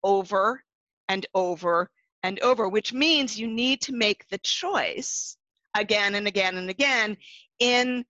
over 0.03 0.63
and 1.09 1.27
over 1.35 1.91
and 2.23 2.41
over, 2.41 2.69
which 2.69 2.93
means 2.93 3.39
you 3.39 3.47
need 3.47 3.81
to 3.83 3.93
make 3.93 4.27
the 4.29 4.39
choice 4.39 5.37
again 5.77 6.15
and 6.15 6.27
again 6.27 6.57
and 6.57 6.71
again 6.71 7.17
in 7.59 8.05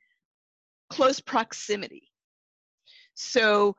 close 0.91 1.21
proximity. 1.21 2.11
So 3.15 3.77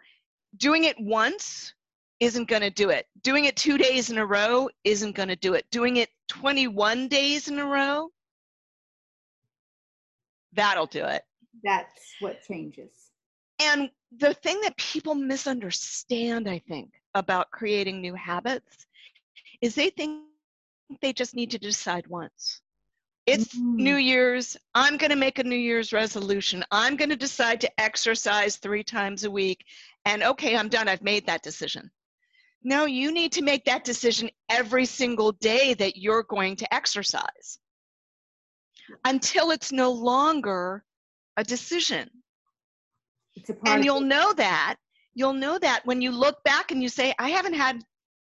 doing 0.58 0.84
it 0.84 1.00
once 1.00 1.74
isn't 2.20 2.50
going 2.50 2.62
to 2.62 2.70
do 2.70 2.90
it. 2.90 3.08
Doing 3.24 3.46
it 3.46 3.56
two 3.56 3.78
days 3.78 4.10
in 4.10 4.18
a 4.18 4.26
row 4.26 4.70
isn't 4.84 5.16
going 5.16 5.30
to 5.30 5.36
do 5.36 5.54
it. 5.54 5.66
Doing 5.72 5.98
it 5.98 6.10
21 6.28 7.08
days 7.08 7.48
in 7.48 7.60
a 7.60 7.66
row, 7.66 8.10
that'll 10.54 10.86
do 10.86 11.06
it. 11.06 11.24
That's 11.64 12.16
what 12.20 12.44
changes. 12.44 12.92
And 13.60 13.90
the 14.18 14.34
thing 14.34 14.60
that 14.62 14.78
people 14.78 15.16
misunderstand, 15.16 16.50
I 16.50 16.60
think, 16.60 16.92
about 17.16 17.52
creating 17.52 18.02
new 18.02 18.16
habits 18.16 18.88
is 19.62 19.76
they 19.76 19.90
think 19.90 20.24
they 21.02 21.14
just 21.14 21.36
need 21.36 21.52
to 21.52 21.60
decide 21.60 22.08
once. 22.08 22.62
It's 23.30 23.56
mm-hmm. 23.56 23.76
New 23.76 23.96
Year's. 23.98 24.58
I'm 24.74 24.98
going 24.98 25.12
to 25.12 25.16
make 25.16 25.38
a 25.38 25.44
New 25.44 25.56
Year's 25.56 25.94
resolution. 25.94 26.66
I'm 26.72 26.96
going 26.96 27.10
to 27.10 27.16
decide 27.16 27.62
to 27.62 27.80
exercise 27.80 28.56
three 28.56 28.84
times 28.84 29.24
a 29.24 29.32
week. 29.32 29.64
And 30.06 30.24
okay, 30.24 30.58
I'm 30.58 30.68
done. 30.68 30.88
I've 30.88 31.04
made 31.04 31.28
that 31.28 31.44
decision. 31.44 31.92
No, 32.64 32.86
you 32.86 33.12
need 33.12 33.32
to 33.34 33.44
make 33.44 33.66
that 33.66 33.84
decision 33.84 34.30
every 34.50 34.86
single 34.86 35.32
day 35.34 35.76
that 35.76 35.96
you're 35.96 36.24
going 36.24 36.56
to 36.58 36.74
exercise 36.74 37.60
until 39.06 39.52
it's 39.52 39.72
no 39.72 39.92
longer 39.92 40.84
a 41.38 41.44
decision. 41.44 42.10
A 43.48 43.54
and 43.66 43.86
you'll 43.86 44.02
know 44.02 44.34
that. 44.34 44.76
You'll 45.14 45.34
know 45.34 45.58
that 45.60 45.86
when 45.86 46.02
you 46.02 46.12
look 46.12 46.44
back 46.44 46.72
and 46.72 46.82
you 46.82 46.90
say, 46.90 47.14
I 47.20 47.30
haven't 47.30 47.54
had 47.54 47.82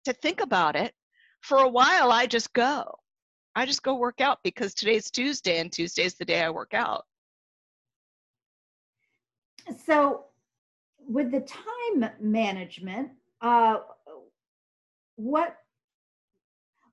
to 0.06 0.14
think 0.14 0.42
about 0.42 0.76
it. 0.76 0.94
For 1.42 1.58
a 1.58 1.68
while, 1.68 2.12
I 2.12 2.26
just 2.26 2.54
go. 2.54 3.00
I 3.56 3.66
just 3.66 3.84
go 3.84 3.96
work 3.96 4.22
out 4.22 4.40
because 4.44 4.74
today's 4.74 5.12
Tuesday 5.12 5.60
and 5.60 5.72
Tuesday's 5.72 6.16
the 6.16 6.26
day 6.26 6.42
I 6.42 6.50
work 6.50 6.74
out. 6.74 7.06
So, 9.86 10.26
with 11.08 11.32
the 11.32 11.42
time 11.42 12.10
management, 12.20 13.10
uh, 13.42 13.78
what 15.16 15.58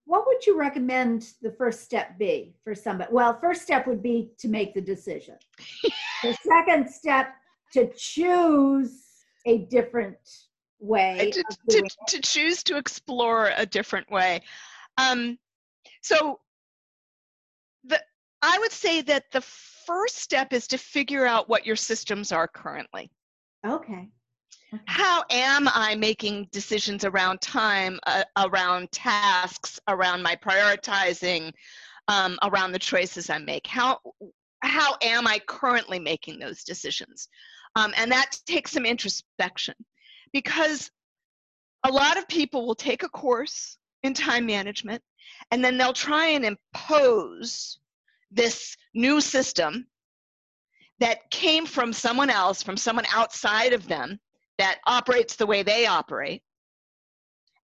what 0.05 0.27
would 0.27 0.45
you 0.45 0.59
recommend 0.59 1.35
the 1.41 1.53
first 1.53 1.83
step 1.83 2.19
be 2.19 2.57
for 2.65 2.75
somebody? 2.75 3.13
Well, 3.13 3.39
first 3.41 3.63
step 3.63 3.87
would 3.87 4.03
be 4.03 4.33
to 4.41 4.49
make 4.49 4.75
the 4.75 4.81
decision. 4.81 5.37
the 6.25 6.37
second 6.43 6.91
step 6.91 7.29
to 7.75 7.89
choose 7.97 9.05
a 9.47 9.59
different 9.59 10.17
way. 10.81 11.31
To, 11.33 11.45
to, 11.71 11.89
to, 12.09 12.21
choose 12.23 12.65
to 12.65 12.77
explore 12.77 13.53
a 13.57 13.65
different 13.65 14.11
way. 14.11 14.41
Um, 14.99 15.39
so 16.03 16.41
I 18.43 18.59
would 18.59 18.73
say 18.73 19.03
that 19.03 19.25
the 19.33 19.41
first 19.41 20.19
step 20.19 20.53
is 20.53 20.67
to 20.69 20.79
figure 20.79 21.27
out 21.27 21.49
what 21.49 21.67
your 21.67 21.77
systems 21.77 22.33
are 22.33 22.49
currently. 22.49 23.11
Okay. 23.67 24.09
okay. 24.73 24.83
How 24.87 25.25
am 25.31 25.69
I 25.69 25.95
making 25.95 26.49
decisions 26.53 27.05
around 27.05 27.41
time, 27.41 28.01
uh, 28.07 28.25
around 28.39 28.91
tasks, 28.93 29.79
around 29.89 30.23
my 30.23 30.37
prioritizing, 30.37 31.53
um, 32.09 32.39
around 32.43 32.73
the 32.73 32.79
choices 32.79 33.31
I 33.31 33.39
make? 33.39 33.67
How 33.67 33.99
how 34.63 34.97
am 35.03 35.27
I 35.27 35.39
currently 35.47 35.99
making 35.99 36.39
those 36.39 36.65
decisions? 36.65 37.29
Um, 37.77 37.95
and 37.97 38.13
that 38.13 38.39
takes 38.47 38.73
some 38.73 38.85
introspection 38.85 39.75
because 40.33 40.91
a 41.85 41.91
lot 41.91 42.19
of 42.19 42.29
people 42.29 42.67
will 42.67 42.75
take 42.75 43.03
a 43.03 43.09
course 43.09 43.79
in 44.03 44.13
time 44.13 44.47
management 44.47 45.03
and 45.51 45.65
then 45.65 45.79
they'll 45.79 45.93
try 45.93 46.27
and 46.27 46.45
impose 46.45 47.79
this 48.31 48.77
new 48.95 49.21
system 49.21 49.87
that 51.01 51.31
came 51.31 51.67
from 51.67 51.93
someone 51.93 52.31
else, 52.31 52.63
from 52.63 52.77
someone 52.77 53.07
outside 53.13 53.73
of 53.73 53.89
them 53.89 54.21
that 54.59 54.79
operates 54.87 55.37
the 55.37 55.47
way 55.47 55.63
they 55.63 55.87
operate. 55.87 56.43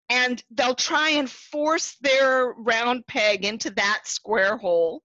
And 0.08 0.42
they'll 0.50 0.74
try 0.74 1.10
and 1.10 1.30
force 1.30 1.96
their 2.00 2.52
round 2.52 3.06
peg 3.06 3.44
into 3.44 3.70
that 3.70 4.02
square 4.04 4.56
hole 4.56 5.02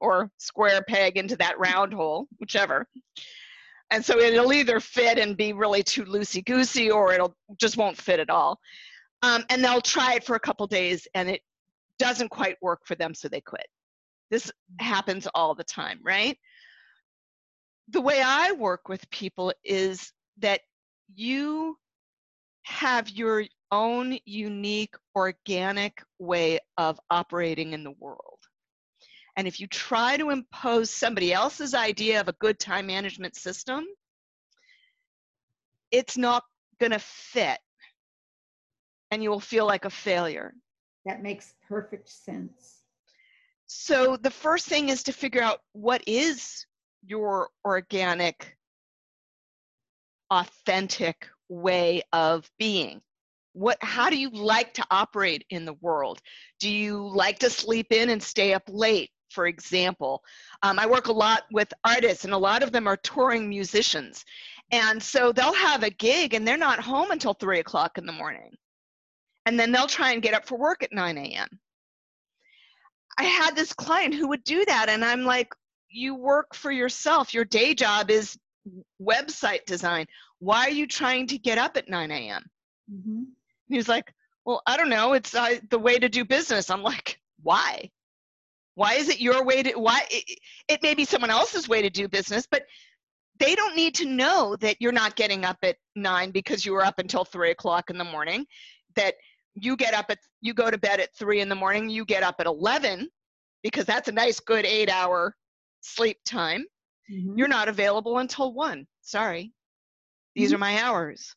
or 0.00 0.30
square 0.38 0.82
peg 0.88 1.18
into 1.18 1.36
that 1.36 1.58
round 1.58 1.92
hole, 1.92 2.26
whichever. 2.38 2.88
And 3.90 4.04
so 4.04 4.18
it'll 4.18 4.52
either 4.52 4.80
fit 4.80 5.18
and 5.18 5.36
be 5.36 5.52
really 5.52 5.82
too 5.82 6.04
loosey 6.04 6.44
goosey 6.44 6.90
or 6.90 7.12
it'll 7.12 7.34
just 7.58 7.76
won't 7.76 7.96
fit 7.96 8.20
at 8.20 8.30
all. 8.30 8.60
Um, 9.22 9.44
and 9.50 9.62
they'll 9.62 9.82
try 9.82 10.14
it 10.14 10.24
for 10.24 10.36
a 10.36 10.40
couple 10.40 10.66
days 10.66 11.06
and 11.14 11.28
it 11.28 11.42
doesn't 11.98 12.30
quite 12.30 12.56
work 12.62 12.80
for 12.86 12.94
them, 12.94 13.14
so 13.14 13.28
they 13.28 13.40
quit. 13.42 13.66
This 14.30 14.46
mm-hmm. 14.46 14.84
happens 14.84 15.26
all 15.34 15.54
the 15.54 15.64
time, 15.64 16.00
right? 16.02 16.38
The 17.88 18.00
way 18.00 18.22
I 18.24 18.52
work 18.52 18.88
with 18.88 19.10
people 19.10 19.52
is 19.64 20.12
that 20.38 20.60
you 21.14 21.76
have 22.62 23.10
your 23.10 23.44
own 23.72 24.18
unique 24.24 24.94
organic 25.16 26.02
way 26.18 26.60
of 26.76 27.00
operating 27.10 27.72
in 27.72 27.84
the 27.84 27.94
world. 27.98 28.38
And 29.36 29.48
if 29.48 29.60
you 29.60 29.66
try 29.66 30.16
to 30.16 30.30
impose 30.30 30.90
somebody 30.90 31.32
else's 31.32 31.74
idea 31.74 32.20
of 32.20 32.28
a 32.28 32.34
good 32.34 32.58
time 32.58 32.86
management 32.86 33.36
system, 33.36 33.84
it's 35.90 36.16
not 36.16 36.44
going 36.78 36.92
to 36.92 36.98
fit 36.98 37.58
and 39.10 39.22
you 39.22 39.30
will 39.30 39.40
feel 39.40 39.66
like 39.66 39.84
a 39.84 39.90
failure. 39.90 40.54
That 41.04 41.22
makes 41.22 41.54
perfect 41.68 42.08
sense. 42.08 42.79
So 43.72 44.16
the 44.16 44.32
first 44.32 44.66
thing 44.66 44.88
is 44.88 45.04
to 45.04 45.12
figure 45.12 45.40
out 45.40 45.60
what 45.74 46.02
is 46.08 46.66
your 47.06 47.50
organic, 47.64 48.56
authentic 50.28 51.28
way 51.48 52.02
of 52.12 52.50
being. 52.58 53.00
what 53.52 53.78
how 53.80 54.10
do 54.10 54.18
you 54.18 54.30
like 54.30 54.74
to 54.74 54.84
operate 54.90 55.44
in 55.50 55.64
the 55.64 55.74
world? 55.74 56.20
Do 56.58 56.68
you 56.68 57.08
like 57.14 57.38
to 57.40 57.48
sleep 57.50 57.92
in 57.92 58.10
and 58.10 58.20
stay 58.20 58.54
up 58.54 58.64
late 58.66 59.12
for 59.30 59.46
example? 59.46 60.24
Um, 60.64 60.80
i 60.80 60.86
work 60.86 61.06
a 61.06 61.12
lot 61.12 61.44
with 61.52 61.72
artists 61.84 62.24
and 62.24 62.34
a 62.34 62.38
lot 62.38 62.64
of 62.64 62.72
them 62.72 62.88
are 62.88 62.96
touring 62.96 63.48
musicians. 63.48 64.24
And 64.72 65.00
so 65.00 65.30
they'll 65.30 65.54
have 65.54 65.84
a 65.84 65.90
gig 65.90 66.34
and 66.34 66.46
they're 66.46 66.56
not 66.56 66.80
home 66.80 67.12
until 67.12 67.34
three 67.34 67.60
o'clock 67.60 67.98
in 67.98 68.06
the 68.06 68.12
morning. 68.12 68.56
And 69.46 69.58
then 69.60 69.70
they'll 69.70 69.86
try 69.86 70.10
and 70.12 70.22
get 70.22 70.34
up 70.34 70.44
for 70.44 70.58
work 70.58 70.82
at 70.82 70.92
9 70.92 71.16
a.m 71.18 71.60
i 73.20 73.24
had 73.24 73.54
this 73.54 73.72
client 73.72 74.14
who 74.14 74.28
would 74.28 74.44
do 74.44 74.64
that 74.64 74.88
and 74.88 75.04
i'm 75.04 75.24
like 75.24 75.52
you 75.88 76.14
work 76.14 76.54
for 76.54 76.70
yourself 76.70 77.34
your 77.34 77.44
day 77.44 77.74
job 77.74 78.10
is 78.10 78.38
website 79.00 79.64
design 79.66 80.06
why 80.38 80.66
are 80.66 80.70
you 80.70 80.86
trying 80.86 81.26
to 81.26 81.38
get 81.38 81.58
up 81.58 81.76
at 81.76 81.88
9 81.88 82.10
a.m 82.10 82.44
mm-hmm. 82.92 83.22
He 83.70 83.76
was 83.76 83.88
like, 83.88 84.12
well, 84.44 84.62
I 84.66 84.76
don't 84.76 84.90
know. 84.90 85.12
It's 85.12 85.34
uh, 85.34 85.60
the 85.70 85.78
way 85.78 85.98
to 85.98 86.08
do 86.08 86.24
business. 86.24 86.70
I'm 86.70 86.82
like, 86.82 87.20
why? 87.42 87.90
Why 88.74 88.94
is 88.94 89.08
it 89.08 89.20
your 89.20 89.44
way 89.44 89.62
to, 89.62 89.74
why? 89.74 90.02
It, 90.10 90.38
it 90.68 90.82
may 90.82 90.94
be 90.94 91.04
someone 91.04 91.30
else's 91.30 91.68
way 91.68 91.80
to 91.82 91.90
do 91.90 92.08
business, 92.08 92.46
but 92.50 92.64
they 93.38 93.54
don't 93.54 93.76
need 93.76 93.94
to 93.96 94.06
know 94.06 94.56
that 94.60 94.76
you're 94.80 94.92
not 94.92 95.16
getting 95.16 95.44
up 95.44 95.58
at 95.62 95.76
nine 95.94 96.30
because 96.30 96.66
you 96.66 96.72
were 96.72 96.84
up 96.84 96.98
until 96.98 97.24
three 97.24 97.52
o'clock 97.52 97.90
in 97.90 97.96
the 97.96 98.04
morning, 98.04 98.44
that 98.96 99.14
you 99.54 99.76
get 99.76 99.94
up 99.94 100.06
at, 100.08 100.18
you 100.40 100.54
go 100.54 100.70
to 100.70 100.78
bed 100.78 101.00
at 101.00 101.14
three 101.14 101.40
in 101.40 101.48
the 101.48 101.54
morning, 101.54 101.88
you 101.88 102.04
get 102.04 102.22
up 102.22 102.36
at 102.38 102.46
11 102.46 103.08
because 103.62 103.84
that's 103.84 104.08
a 104.08 104.12
nice, 104.12 104.40
good 104.40 104.64
eight 104.64 104.90
hour 104.90 105.34
sleep 105.80 106.18
time. 106.24 106.64
Mm-hmm. 107.10 107.36
You're 107.38 107.48
not 107.48 107.68
available 107.68 108.18
until 108.18 108.52
one. 108.52 108.86
Sorry. 109.02 109.52
These 110.34 110.48
mm-hmm. 110.48 110.56
are 110.56 110.58
my 110.58 110.82
hours 110.82 111.34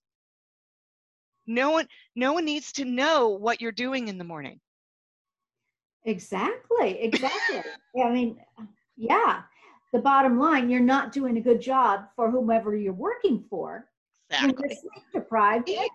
no 1.48 1.72
one 1.72 1.88
no 2.16 2.34
one 2.34 2.46
needs 2.46 2.72
to 2.72 2.86
know 2.86 3.30
what 3.30 3.62
you're 3.62 3.72
doing 3.72 4.08
in 4.08 4.18
the 4.18 4.24
morning 4.24 4.60
exactly 6.06 7.00
exactly 7.02 7.62
i 8.04 8.10
mean 8.10 8.38
yeah 8.96 9.42
the 9.92 10.00
bottom 10.00 10.40
line 10.40 10.70
you're 10.70 10.80
not 10.80 11.12
doing 11.12 11.38
a 11.38 11.42
good 11.42 11.62
job 11.62 12.06
for 12.16 12.32
whomever 12.32 12.76
you're 12.76 12.94
working 12.94 13.44
for 13.50 13.88
exactly. 14.30 14.68
you're 14.70 14.78
sleep 14.78 15.04
deprived 15.14 15.70
anyway 15.70 15.90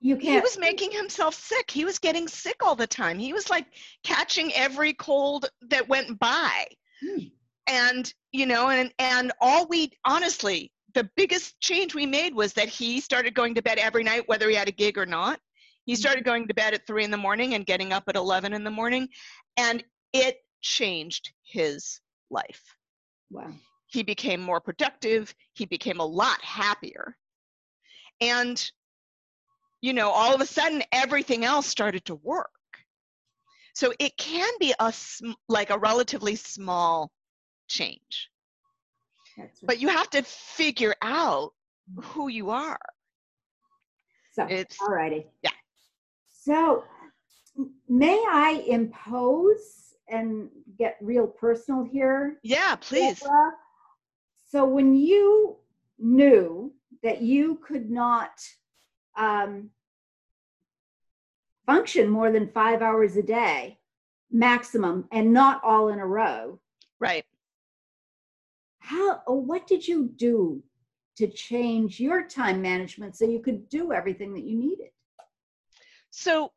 you 0.00 0.16
can't 0.16 0.34
he 0.34 0.40
was 0.40 0.58
making 0.58 0.92
himself 0.92 1.34
sick 1.34 1.70
he 1.70 1.84
was 1.84 1.98
getting 1.98 2.28
sick 2.28 2.56
all 2.62 2.76
the 2.76 2.86
time 2.86 3.18
he 3.18 3.32
was 3.32 3.50
like 3.50 3.66
catching 4.04 4.52
every 4.54 4.92
cold 4.92 5.46
that 5.62 5.88
went 5.88 6.18
by 6.18 6.64
hmm. 7.00 7.24
and 7.66 8.14
you 8.32 8.46
know 8.46 8.68
and 8.68 8.92
and 8.98 9.32
all 9.40 9.66
we 9.66 9.90
honestly 10.04 10.70
the 10.94 11.08
biggest 11.16 11.60
change 11.60 11.94
we 11.94 12.06
made 12.06 12.34
was 12.34 12.52
that 12.54 12.68
he 12.68 13.00
started 13.00 13.34
going 13.34 13.54
to 13.54 13.62
bed 13.62 13.78
every 13.78 14.02
night, 14.02 14.26
whether 14.26 14.48
he 14.48 14.56
had 14.56 14.68
a 14.68 14.72
gig 14.72 14.98
or 14.98 15.06
not. 15.06 15.38
He 15.84 15.92
mm-hmm. 15.92 16.00
started 16.00 16.24
going 16.24 16.48
to 16.48 16.54
bed 16.54 16.74
at 16.74 16.86
three 16.86 17.04
in 17.04 17.10
the 17.10 17.16
morning 17.16 17.54
and 17.54 17.66
getting 17.66 17.92
up 17.92 18.04
at 18.08 18.16
11 18.16 18.52
in 18.52 18.64
the 18.64 18.70
morning. 18.70 19.08
And 19.56 19.84
it 20.12 20.38
changed 20.60 21.32
his 21.44 22.00
life. 22.30 22.62
Wow. 23.30 23.52
He 23.86 24.02
became 24.02 24.40
more 24.40 24.60
productive. 24.60 25.34
He 25.54 25.66
became 25.66 26.00
a 26.00 26.04
lot 26.04 26.42
happier. 26.42 27.16
And, 28.20 28.70
you 29.80 29.92
know, 29.92 30.10
all 30.10 30.34
of 30.34 30.40
a 30.40 30.46
sudden, 30.46 30.82
everything 30.92 31.44
else 31.44 31.66
started 31.66 32.04
to 32.06 32.14
work. 32.16 32.50
So 33.74 33.92
it 33.98 34.16
can 34.16 34.50
be 34.58 34.74
a 34.78 34.92
like 35.48 35.70
a 35.70 35.78
relatively 35.78 36.34
small 36.34 37.10
change 37.68 38.30
but 39.62 39.80
you 39.80 39.88
have 39.88 40.10
to 40.10 40.22
figure 40.22 40.94
out 41.02 41.52
who 41.96 42.28
you 42.28 42.50
are. 42.50 42.78
So, 44.32 44.46
it's, 44.48 44.76
all 44.80 44.94
righty. 44.94 45.26
Yeah. 45.42 45.50
So, 46.28 46.84
may 47.88 48.22
I 48.30 48.64
impose 48.68 49.94
and 50.08 50.48
get 50.78 50.96
real 51.00 51.26
personal 51.26 51.84
here? 51.84 52.38
Yeah, 52.42 52.76
please. 52.76 53.20
Deborah? 53.20 53.52
So, 54.48 54.64
when 54.64 54.94
you 54.94 55.56
knew 55.98 56.72
that 57.02 57.22
you 57.22 57.56
could 57.66 57.90
not 57.90 58.30
um, 59.18 59.70
function 61.66 62.08
more 62.08 62.30
than 62.30 62.48
five 62.48 62.80
hours 62.80 63.16
a 63.16 63.22
day 63.22 63.78
maximum 64.30 65.06
and 65.12 65.32
not 65.32 65.62
all 65.64 65.88
in 65.88 65.98
a 65.98 66.06
row. 66.06 66.58
Right 67.00 67.24
how 68.88 69.20
what 69.26 69.66
did 69.66 69.86
you 69.86 70.10
do 70.16 70.62
to 71.14 71.28
change 71.28 72.00
your 72.00 72.26
time 72.26 72.62
management 72.62 73.14
so 73.14 73.26
you 73.26 73.40
could 73.40 73.68
do 73.68 73.92
everything 73.92 74.32
that 74.32 74.44
you 74.44 74.56
needed 74.56 74.88
so 76.10 76.50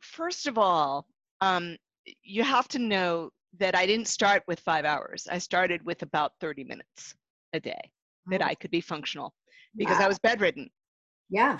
first 0.00 0.48
of 0.48 0.58
all 0.58 1.06
um, 1.40 1.76
you 2.24 2.42
have 2.42 2.66
to 2.66 2.80
know 2.80 3.30
that 3.58 3.76
i 3.76 3.86
didn't 3.86 4.08
start 4.08 4.42
with 4.48 4.58
five 4.58 4.84
hours 4.84 5.28
i 5.30 5.38
started 5.38 5.84
with 5.84 6.02
about 6.02 6.32
30 6.40 6.64
minutes 6.64 7.14
a 7.52 7.60
day 7.60 7.90
that 8.26 8.42
oh. 8.42 8.46
i 8.46 8.54
could 8.54 8.72
be 8.72 8.80
functional 8.80 9.32
because 9.76 9.98
wow. 9.98 10.06
i 10.06 10.08
was 10.08 10.18
bedridden 10.18 10.68
yeah 11.30 11.56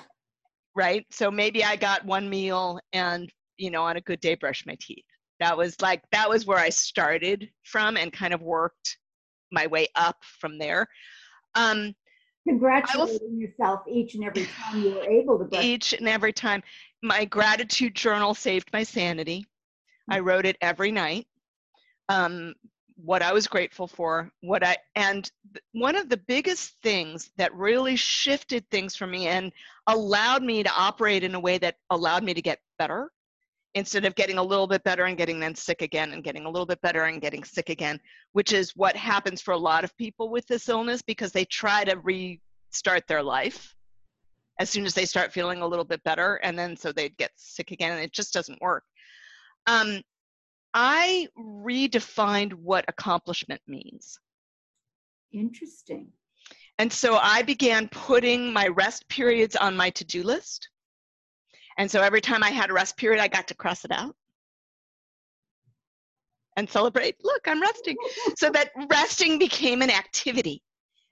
right 0.76 1.04
so 1.10 1.30
maybe 1.30 1.64
i 1.64 1.74
got 1.74 2.04
one 2.04 2.30
meal 2.30 2.78
and 2.92 3.32
you 3.56 3.70
know 3.70 3.82
on 3.82 3.96
a 3.96 4.00
good 4.02 4.20
day 4.20 4.36
brush 4.36 4.64
my 4.66 4.76
teeth 4.80 5.04
that 5.40 5.56
was 5.56 5.80
like 5.80 6.02
that 6.12 6.28
was 6.28 6.46
where 6.46 6.58
i 6.58 6.68
started 6.68 7.48
from 7.64 7.96
and 7.96 8.12
kind 8.12 8.32
of 8.32 8.40
worked 8.40 8.98
my 9.52 9.66
way 9.66 9.88
up 9.94 10.16
from 10.40 10.58
there. 10.58 10.86
Um, 11.54 11.94
Congratulating 12.46 13.38
yourself 13.38 13.80
each 13.90 14.14
and 14.14 14.24
every 14.24 14.46
time 14.46 14.82
you 14.82 14.90
were 14.90 15.10
able 15.10 15.38
to. 15.38 15.44
Brush. 15.44 15.64
Each 15.64 15.92
and 15.92 16.08
every 16.08 16.32
time. 16.32 16.62
My 17.02 17.24
gratitude 17.24 17.94
journal 17.94 18.34
saved 18.34 18.70
my 18.72 18.82
sanity. 18.82 19.44
I 20.08 20.20
mm. 20.20 20.24
wrote 20.24 20.46
it 20.46 20.56
every 20.60 20.92
night. 20.92 21.26
Um, 22.08 22.54
what 22.96 23.22
I 23.22 23.32
was 23.32 23.46
grateful 23.46 23.86
for, 23.86 24.30
what 24.40 24.64
I, 24.64 24.76
and 24.94 25.30
one 25.72 25.96
of 25.96 26.08
the 26.08 26.16
biggest 26.16 26.74
things 26.82 27.30
that 27.36 27.54
really 27.54 27.96
shifted 27.96 28.68
things 28.70 28.96
for 28.96 29.06
me 29.06 29.28
and 29.28 29.52
allowed 29.86 30.42
me 30.42 30.62
to 30.62 30.70
operate 30.74 31.22
in 31.22 31.34
a 31.34 31.40
way 31.40 31.58
that 31.58 31.76
allowed 31.90 32.24
me 32.24 32.34
to 32.34 32.42
get 32.42 32.58
better 32.78 33.10
instead 33.74 34.06
of 34.06 34.14
getting 34.14 34.38
a 34.38 34.42
little 34.42 34.66
bit 34.66 34.82
better 34.84 35.04
and 35.04 35.18
getting 35.18 35.38
then 35.38 35.54
sick 35.54 35.82
again 35.82 36.12
and 36.12 36.24
getting 36.24 36.46
a 36.46 36.50
little 36.50 36.64
bit 36.64 36.80
better 36.80 37.04
and 37.04 37.20
getting 37.20 37.44
sick 37.44 37.68
again, 37.68 38.00
which 38.32 38.54
is 38.54 38.72
what 38.74 38.96
happens 38.96 39.42
for 39.42 39.52
a 39.52 39.58
lot 39.58 39.84
of 39.84 39.94
people 39.98 40.30
with 40.30 40.46
this 40.46 40.70
illness 40.70 41.02
because 41.02 41.30
they 41.30 41.44
try 41.44 41.84
to 41.84 41.98
restart 41.98 43.06
their 43.06 43.22
life 43.22 43.74
as 44.58 44.70
soon 44.70 44.86
as 44.86 44.94
they 44.94 45.04
start 45.04 45.30
feeling 45.30 45.60
a 45.60 45.66
little 45.66 45.84
bit 45.84 46.02
better 46.04 46.36
and 46.36 46.58
then 46.58 46.74
so 46.74 46.90
they 46.90 47.10
get 47.10 47.30
sick 47.36 47.70
again 47.70 47.92
and 47.92 48.00
it 48.00 48.12
just 48.12 48.32
doesn't 48.32 48.60
work. 48.62 48.84
Um, 49.66 50.00
I 50.78 51.28
redefined 51.38 52.52
what 52.52 52.84
accomplishment 52.86 53.62
means. 53.66 54.20
Interesting. 55.32 56.08
And 56.78 56.92
so 56.92 57.16
I 57.16 57.40
began 57.40 57.88
putting 57.88 58.52
my 58.52 58.68
rest 58.68 59.08
periods 59.08 59.56
on 59.56 59.74
my 59.74 59.88
to 59.90 60.04
do 60.04 60.22
list. 60.22 60.68
And 61.78 61.90
so 61.90 62.02
every 62.02 62.20
time 62.20 62.42
I 62.42 62.50
had 62.50 62.68
a 62.68 62.74
rest 62.74 62.98
period, 62.98 63.22
I 63.22 63.28
got 63.28 63.48
to 63.48 63.54
cross 63.54 63.86
it 63.86 63.90
out 63.90 64.14
and 66.58 66.68
celebrate. 66.68 67.16
Look, 67.24 67.48
I'm 67.48 67.62
resting. 67.62 67.96
so 68.36 68.50
that 68.50 68.70
resting 68.90 69.38
became 69.38 69.80
an 69.80 69.90
activity 69.90 70.62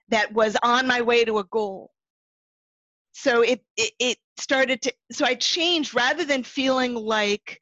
that 0.09 0.31
was 0.31 0.55
on 0.61 0.85
my 0.85 1.01
way 1.01 1.25
to 1.25 1.39
a 1.39 1.43
goal. 1.45 1.89
So 3.13 3.41
it, 3.41 3.63
it, 3.77 3.93
it 3.97 4.17
started 4.37 4.83
to, 4.83 4.93
so 5.11 5.25
I 5.25 5.33
changed 5.33 5.95
rather 5.95 6.23
than 6.23 6.43
feeling 6.43 6.93
like 6.93 7.59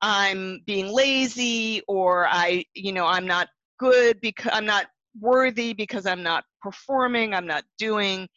I'm 0.00 0.60
being 0.66 0.92
lazy 0.92 1.82
or 1.88 2.28
I, 2.28 2.64
you 2.74 2.92
know, 2.92 3.06
I'm 3.06 3.26
not 3.26 3.48
good 3.78 4.20
because 4.20 4.50
I'm 4.52 4.66
not 4.66 4.86
worthy 5.20 5.72
because 5.72 6.06
I'm 6.06 6.22
not 6.22 6.44
performing, 6.62 7.34
I'm 7.34 7.46
not 7.46 7.64
doing. 7.78 8.28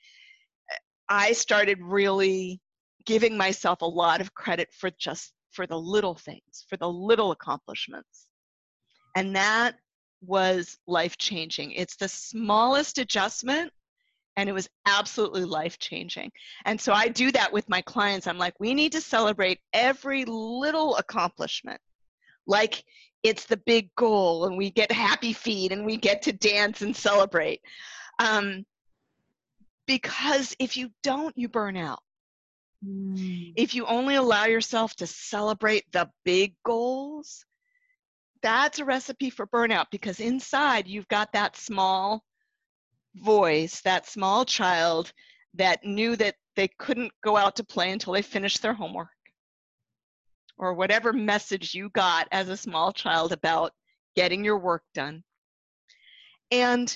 I 1.10 1.34
started 1.34 1.80
really 1.82 2.60
giving 3.06 3.38
myself 3.38 3.82
a 3.82 3.86
lot 3.86 4.21
of 4.21 4.34
credit 4.34 4.69
for 4.74 4.89
just 5.00 5.34
for 5.52 5.67
the 5.67 5.78
little 5.78 6.15
things, 6.15 6.65
for 6.69 6.78
the 6.78 6.89
little 6.89 7.32
accomplishments. 7.32 8.28
And 9.15 9.36
that 9.36 9.76
was 10.21 10.78
life 10.88 11.17
changing. 11.17 11.74
It's 11.74 11.97
the 11.97 12.08
smallest 12.08 12.97
adjustment 12.97 13.71
and 14.41 14.49
it 14.49 14.54
was 14.54 14.67
absolutely 14.88 15.45
life 15.45 15.77
changing. 15.77 16.32
And 16.65 16.82
so 16.82 16.93
I 16.93 17.10
do 17.10 17.32
that 17.32 17.54
with 17.54 17.69
my 17.69 17.82
clients. 17.82 18.25
I'm 18.25 18.39
like, 18.39 18.60
we 18.60 18.73
need 18.73 18.93
to 18.93 19.01
celebrate 19.01 19.60
every 19.71 20.25
little 20.25 20.95
accomplishment. 20.95 21.80
Like 22.47 22.84
it's 23.21 23.45
the 23.45 23.62
big 23.67 23.93
goal, 23.95 24.45
and 24.45 24.58
we 24.58 24.71
get 24.71 24.91
happy 24.91 25.34
feet 25.34 25.71
and 25.71 25.86
we 25.86 25.95
get 25.95 26.23
to 26.23 26.34
dance 26.34 26.82
and 26.82 26.95
celebrate. 26.95 27.62
Um, 28.17 28.65
because 29.86 30.56
if 30.58 30.75
you 30.75 30.89
don't, 31.04 31.38
you 31.38 31.47
burn 31.47 31.77
out. 31.77 31.99
Mm. 32.84 33.54
If 33.56 33.75
you 33.75 33.86
only 33.86 34.15
allow 34.15 34.45
yourself 34.45 34.95
to 34.95 35.06
celebrate 35.06 35.84
the 35.91 36.10
big 36.25 36.56
goals, 36.65 37.45
that's 38.41 38.80
a 38.80 38.86
recipe 38.86 39.30
for 39.30 39.45
burnout 39.45 39.86
because 39.91 40.19
inside 40.19 40.88
you've 40.88 41.08
got 41.10 41.34
that 41.34 41.56
small 41.56 42.23
voice, 43.15 43.82
that 43.82 44.08
small 44.08 44.45
child 44.45 45.12
that 45.56 45.84
knew 45.84 46.15
that 46.15 46.36
they 46.56 46.67
couldn't 46.67 47.12
go 47.24 47.38
out 47.38 47.56
to 47.58 47.63
play 47.63 47.91
until 47.91 48.13
they 48.13 48.21
finished 48.21 48.62
their 48.62 48.74
homework. 48.74 49.10
or 50.58 50.74
whatever 50.76 51.12
message 51.12 51.74
you 51.74 51.89
got 51.89 52.28
as 52.32 52.47
a 52.50 52.58
small 52.58 52.93
child 52.93 53.32
about 53.32 53.74
getting 54.15 54.43
your 54.45 54.60
work 54.60 54.84
done. 54.93 55.24
And 56.52 56.95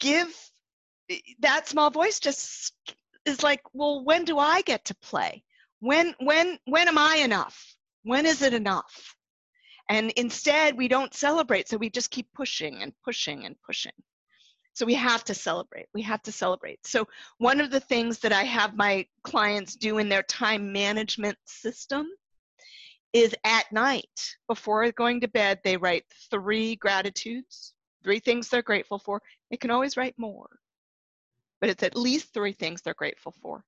give 0.00 0.28
that 1.40 1.68
small 1.68 1.90
voice 1.90 2.18
just 2.20 2.74
is 3.26 3.42
like 3.42 3.62
well 3.72 4.04
when 4.04 4.24
do 4.24 4.38
i 4.38 4.62
get 4.62 4.84
to 4.86 4.94
play? 4.96 5.42
When 5.80 6.14
when 6.20 6.58
when 6.64 6.88
am 6.88 6.98
i 6.98 7.16
enough? 7.16 7.76
When 8.02 8.26
is 8.26 8.42
it 8.42 8.54
enough? 8.54 9.14
And 9.88 10.10
instead 10.12 10.76
we 10.76 10.88
don't 10.88 11.14
celebrate 11.14 11.68
so 11.68 11.76
we 11.76 11.90
just 11.90 12.10
keep 12.10 12.28
pushing 12.34 12.82
and 12.82 12.92
pushing 13.04 13.44
and 13.44 13.56
pushing 13.66 13.92
so 14.72 14.86
we 14.86 14.94
have 14.94 15.24
to 15.24 15.34
celebrate 15.34 15.86
we 15.94 16.02
have 16.02 16.22
to 16.22 16.32
celebrate. 16.32 16.78
So 16.86 17.06
one 17.38 17.60
of 17.60 17.70
the 17.70 17.80
things 17.80 18.18
that 18.20 18.32
i 18.32 18.42
have 18.42 18.76
my 18.76 19.06
clients 19.22 19.76
do 19.76 19.98
in 19.98 20.08
their 20.08 20.22
time 20.24 20.72
management 20.72 21.38
system 21.46 22.06
is 23.12 23.34
at 23.44 23.70
night 23.72 24.36
before 24.48 24.90
going 24.92 25.20
to 25.20 25.28
bed 25.28 25.58
they 25.64 25.76
write 25.76 26.04
three 26.30 26.76
gratitudes 26.76 27.74
three 28.02 28.18
things 28.18 28.48
they're 28.48 28.62
grateful 28.62 28.98
for. 28.98 29.20
They 29.50 29.58
can 29.58 29.70
always 29.70 29.98
write 29.98 30.14
more 30.16 30.48
but 31.60 31.70
it's 31.70 31.82
at 31.82 31.96
least 31.96 32.32
three 32.32 32.52
things 32.52 32.82
they're 32.82 32.94
grateful 32.94 33.34
for. 33.42 33.62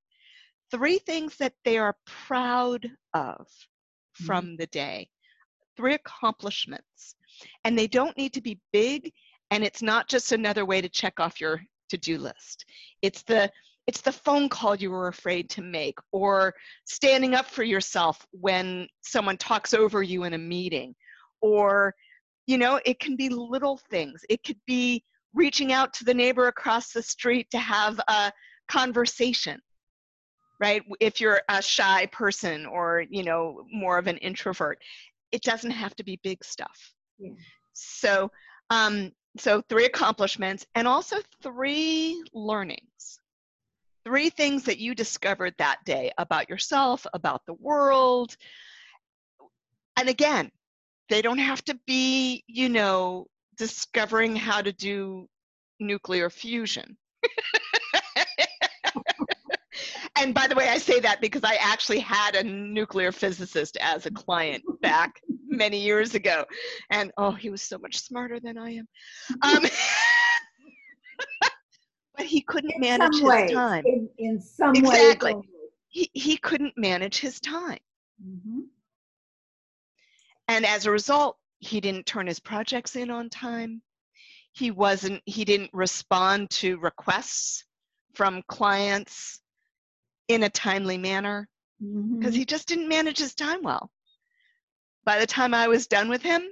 Three 0.70 0.98
things 0.98 1.36
that 1.36 1.52
they 1.64 1.78
are 1.78 1.96
proud 2.06 2.86
of 3.14 3.46
mm-hmm. 3.46 4.24
from 4.24 4.44
mm-hmm. 4.46 4.56
the 4.56 4.66
day. 4.68 5.08
Three 5.76 5.94
accomplishments. 5.94 7.14
And 7.64 7.78
they 7.78 7.86
don't 7.86 8.16
need 8.16 8.34
to 8.34 8.40
be 8.40 8.60
big 8.72 9.12
and 9.52 9.62
it's 9.62 9.82
not 9.82 10.08
just 10.08 10.32
another 10.32 10.64
way 10.64 10.80
to 10.80 10.88
check 10.88 11.20
off 11.20 11.38
your 11.38 11.62
to-do 11.90 12.16
list. 12.16 12.64
It's 13.02 13.22
the 13.22 13.50
it's 13.86 14.00
the 14.00 14.12
phone 14.12 14.48
call 14.48 14.76
you 14.76 14.90
were 14.90 15.08
afraid 15.08 15.50
to 15.50 15.60
make 15.60 15.98
or 16.12 16.54
standing 16.86 17.34
up 17.34 17.46
for 17.46 17.62
yourself 17.62 18.24
when 18.30 18.86
someone 19.02 19.36
talks 19.36 19.74
over 19.74 20.02
you 20.02 20.24
in 20.24 20.32
a 20.34 20.38
meeting. 20.38 20.94
Or 21.42 21.94
you 22.46 22.56
know 22.56 22.80
it 22.86 22.98
can 22.98 23.14
be 23.14 23.28
little 23.28 23.78
things. 23.90 24.22
It 24.30 24.42
could 24.42 24.60
be 24.66 25.04
reaching 25.34 25.70
out 25.70 25.92
to 25.94 26.04
the 26.04 26.14
neighbor 26.14 26.48
across 26.48 26.92
the 26.92 27.02
street 27.02 27.46
to 27.50 27.58
have 27.58 28.00
a 28.08 28.32
conversation 28.68 29.60
right? 30.60 30.82
If 31.00 31.20
you're 31.20 31.40
a 31.48 31.60
shy 31.60 32.06
person 32.06 32.66
or 32.66 33.04
you 33.10 33.24
know 33.24 33.64
more 33.70 33.98
of 33.98 34.06
an 34.06 34.16
introvert 34.18 34.78
it 35.32 35.42
doesn't 35.42 35.70
have 35.72 35.96
to 35.96 36.04
be 36.04 36.20
big 36.22 36.44
stuff. 36.44 36.78
Yeah. 37.18 37.32
so 37.72 38.30
um 38.70 39.10
so 39.38 39.62
three 39.68 39.86
accomplishments 39.86 40.66
and 40.74 40.86
also 40.86 41.16
three 41.42 42.22
learnings. 42.32 43.18
Three 44.04 44.30
things 44.30 44.64
that 44.64 44.78
you 44.78 44.94
discovered 44.94 45.54
that 45.58 45.78
day 45.84 46.12
about 46.18 46.50
yourself 46.50 47.06
about 47.14 47.46
the 47.46 47.54
world. 47.54 48.36
And 49.96 50.08
again 50.08 50.50
they 51.08 51.20
don't 51.20 51.38
have 51.38 51.62
to 51.64 51.78
be 51.86 52.42
you 52.46 52.68
know 52.68 53.26
discovering 53.56 54.34
how 54.34 54.62
to 54.62 54.72
do 54.72 55.28
nuclear 55.78 56.30
fusion. 56.30 56.96
And 60.14 60.34
by 60.34 60.46
the 60.46 60.54
way 60.54 60.68
i 60.68 60.78
say 60.78 61.00
that 61.00 61.20
because 61.20 61.42
i 61.42 61.56
actually 61.56 61.98
had 61.98 62.36
a 62.36 62.44
nuclear 62.44 63.10
physicist 63.10 63.76
as 63.80 64.06
a 64.06 64.10
client 64.10 64.62
back 64.80 65.20
many 65.52 65.80
years 65.80 66.14
ago. 66.14 66.44
And 66.90 67.12
oh 67.16 67.32
he 67.32 67.50
was 67.50 67.62
so 67.62 67.78
much 67.78 67.98
smarter 67.98 68.40
than 68.40 68.58
i 68.58 68.70
am. 68.70 68.88
Um, 69.42 69.62
but 72.16 72.26
he 72.26 72.40
couldn't 72.42 72.72
in 72.72 72.80
manage 72.80 73.14
his 73.14 73.22
way, 73.22 73.52
time. 73.52 73.84
In, 73.86 74.08
in 74.18 74.40
some 74.40 74.74
exactly. 74.74 75.34
way 75.34 75.42
he, 75.88 76.10
he 76.14 76.36
couldn't 76.36 76.74
manage 76.76 77.18
his 77.18 77.38
time. 77.40 77.78
Mm-hmm. 78.24 78.60
and 80.46 80.64
as 80.64 80.86
a 80.86 80.92
result 80.92 81.38
he 81.62 81.80
didn't 81.80 82.06
turn 82.06 82.26
his 82.26 82.40
projects 82.40 82.96
in 82.96 83.10
on 83.10 83.30
time. 83.30 83.82
He 84.52 84.70
wasn't 84.70 85.22
he 85.24 85.44
didn't 85.44 85.70
respond 85.72 86.50
to 86.50 86.78
requests 86.78 87.64
from 88.14 88.42
clients 88.48 89.40
in 90.28 90.42
a 90.42 90.50
timely 90.50 90.98
manner 90.98 91.48
because 91.80 91.96
mm-hmm. 91.96 92.30
he 92.30 92.44
just 92.44 92.68
didn't 92.68 92.88
manage 92.88 93.18
his 93.18 93.34
time 93.34 93.62
well 93.62 93.90
by 95.04 95.18
the 95.18 95.26
time 95.26 95.54
i 95.54 95.68
was 95.68 95.86
done 95.86 96.08
with 96.08 96.22
him 96.22 96.42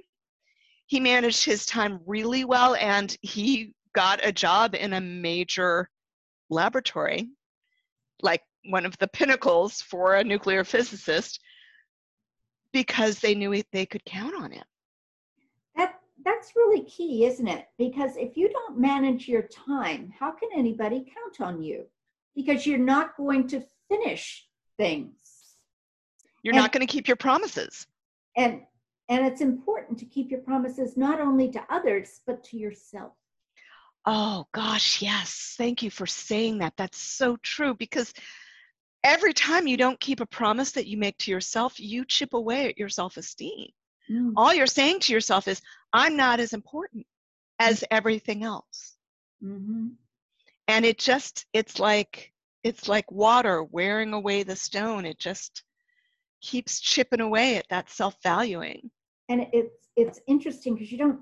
he 0.91 0.99
managed 0.99 1.45
his 1.45 1.65
time 1.65 2.01
really 2.05 2.43
well 2.43 2.75
and 2.75 3.15
he 3.21 3.73
got 3.93 4.25
a 4.25 4.31
job 4.31 4.75
in 4.75 4.93
a 4.93 5.01
major 5.01 5.89
laboratory, 6.49 7.29
like 8.21 8.41
one 8.65 8.85
of 8.85 8.97
the 8.97 9.07
pinnacles 9.07 9.81
for 9.81 10.15
a 10.15 10.23
nuclear 10.23 10.63
physicist, 10.63 11.39
because 12.73 13.19
they 13.19 13.33
knew 13.33 13.63
they 13.71 13.85
could 13.85 14.03
count 14.05 14.35
on 14.35 14.51
him. 14.51 14.63
That 15.75 15.99
that's 16.23 16.53
really 16.55 16.83
key, 16.83 17.25
isn't 17.25 17.47
it? 17.47 17.67
Because 17.77 18.17
if 18.17 18.37
you 18.37 18.49
don't 18.49 18.77
manage 18.77 19.27
your 19.27 19.43
time, 19.43 20.13
how 20.17 20.31
can 20.31 20.49
anybody 20.55 21.05
count 21.05 21.41
on 21.41 21.63
you? 21.63 21.85
Because 22.35 22.65
you're 22.65 22.77
not 22.77 23.17
going 23.17 23.47
to 23.47 23.63
finish 23.89 24.45
things. 24.77 25.15
You're 26.43 26.53
and, 26.53 26.61
not 26.61 26.71
going 26.71 26.85
to 26.85 26.91
keep 26.91 27.07
your 27.07 27.17
promises. 27.17 27.87
And 28.35 28.61
and 29.09 29.25
it's 29.25 29.41
important 29.41 29.99
to 29.99 30.05
keep 30.05 30.31
your 30.31 30.39
promises 30.39 30.95
not 30.95 31.19
only 31.19 31.49
to 31.51 31.63
others 31.69 32.21
but 32.25 32.43
to 32.45 32.57
yourself. 32.57 33.13
Oh 34.05 34.47
gosh, 34.51 35.01
yes. 35.01 35.55
Thank 35.57 35.83
you 35.83 35.91
for 35.91 36.05
saying 36.07 36.59
that. 36.59 36.73
That's 36.77 36.97
so 36.97 37.37
true 37.37 37.75
because 37.75 38.13
every 39.03 39.33
time 39.33 39.67
you 39.67 39.77
don't 39.77 39.99
keep 39.99 40.21
a 40.21 40.25
promise 40.25 40.71
that 40.71 40.87
you 40.87 40.97
make 40.97 41.17
to 41.19 41.31
yourself, 41.31 41.79
you 41.79 42.05
chip 42.05 42.33
away 42.33 42.67
at 42.69 42.77
your 42.77 42.89
self 42.89 43.17
esteem. 43.17 43.67
Mm. 44.09 44.33
All 44.35 44.53
you're 44.53 44.67
saying 44.67 45.01
to 45.01 45.13
yourself 45.13 45.47
is, 45.47 45.61
I'm 45.93 46.15
not 46.15 46.39
as 46.39 46.53
important 46.53 47.05
as 47.59 47.83
everything 47.91 48.43
else. 48.43 48.95
Mm-hmm. 49.43 49.89
And 50.67 50.85
it 50.85 50.97
just, 50.97 51.45
it's 51.53 51.79
like, 51.79 52.31
it's 52.63 52.87
like 52.87 53.11
water 53.11 53.63
wearing 53.63 54.13
away 54.13 54.43
the 54.43 54.55
stone. 54.55 55.05
It 55.05 55.19
just 55.19 55.63
keeps 56.41 56.79
chipping 56.79 57.21
away 57.21 57.57
at 57.57 57.65
that 57.69 57.89
self 57.89 58.15
valuing. 58.23 58.89
And 59.29 59.47
it's, 59.53 59.87
it's 59.95 60.19
interesting 60.27 60.73
because 60.73 60.91
you 60.91 60.97
don't 60.97 61.19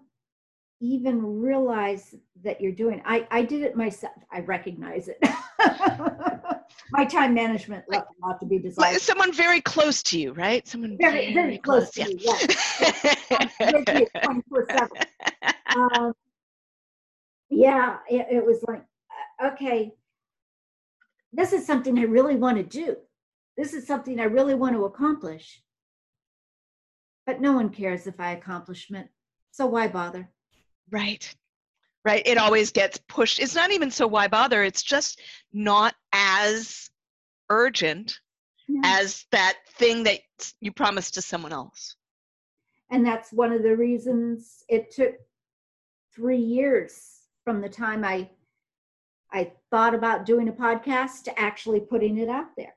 even 0.82 1.42
realize 1.42 2.16
that 2.42 2.62
you're 2.62 2.72
doing 2.72 3.02
I, 3.06 3.28
I 3.32 3.44
did 3.44 3.64
it 3.64 3.76
myself. 3.76 4.16
I 4.32 4.40
recognize 4.42 5.10
it. 5.10 5.20
My 6.92 7.06
time 7.06 7.34
management 7.34 7.84
left 7.88 8.08
a 8.08 8.26
lot 8.26 8.40
to 8.40 8.46
be 8.46 8.60
desired. 8.60 9.02
Someone 9.02 9.34
very 9.34 9.62
close 9.62 10.02
to 10.04 10.20
you, 10.20 10.34
right? 10.34 10.68
Someone 10.68 10.98
very, 11.00 11.34
very, 11.34 11.34
very 11.34 11.58
close, 11.58 11.92
close, 11.92 11.92
to 11.92 12.02
yeah. 12.02 12.08
you, 12.08 12.18
yes. 12.20 13.58
um, 15.76 16.14
yeah, 17.50 17.98
it, 18.10 18.28
it 18.32 18.46
was 18.46 18.64
like, 18.68 18.84
uh, 19.42 19.48
okay, 19.48 19.92
this 21.34 21.54
is 21.54 21.66
something 21.66 22.00
I 22.00 22.04
really 22.04 22.36
want 22.38 22.58
to 22.58 22.64
do. 22.64 22.96
This 23.60 23.74
is 23.74 23.86
something 23.86 24.22
I 24.22 24.24
really 24.24 24.56
want 24.56 24.74
to 24.78 24.86
accomplish. 24.86 25.62
But 27.26 27.42
no 27.42 27.52
one 27.52 27.68
cares 27.68 28.08
if 28.08 28.18
I 28.18 28.32
accomplish 28.32 28.90
it. 28.90 29.10
So 29.52 29.66
why 29.66 29.90
bother? 29.90 30.30
Right. 30.90 31.36
Right. 32.06 32.24
It 32.26 32.38
always 32.38 32.72
gets 32.72 33.00
pushed. 33.10 33.38
It's 33.38 33.56
not 33.56 33.72
even 33.72 33.92
so 33.92 34.08
why 34.08 34.30
bother. 34.30 34.64
It's 34.64 34.82
just 34.82 35.20
not 35.52 35.94
as 36.14 36.90
urgent 37.50 38.22
yeah. 38.70 38.80
as 38.86 39.26
that 39.32 39.58
thing 39.74 40.04
that 40.04 40.22
you 40.62 40.72
promised 40.72 41.16
to 41.16 41.22
someone 41.22 41.52
else. 41.52 41.98
And 42.90 43.06
that's 43.06 43.34
one 43.34 43.52
of 43.52 43.62
the 43.62 43.76
reasons 43.76 44.64
it 44.70 44.90
took 44.92 45.16
three 46.16 46.40
years 46.40 47.24
from 47.44 47.60
the 47.60 47.68
time 47.68 48.06
I 48.06 48.30
I 49.34 49.52
thought 49.70 49.94
about 49.94 50.26
doing 50.26 50.48
a 50.48 50.54
podcast 50.54 51.24
to 51.26 51.38
actually 51.38 51.82
putting 51.82 52.18
it 52.20 52.30
out 52.30 52.56
there. 52.56 52.74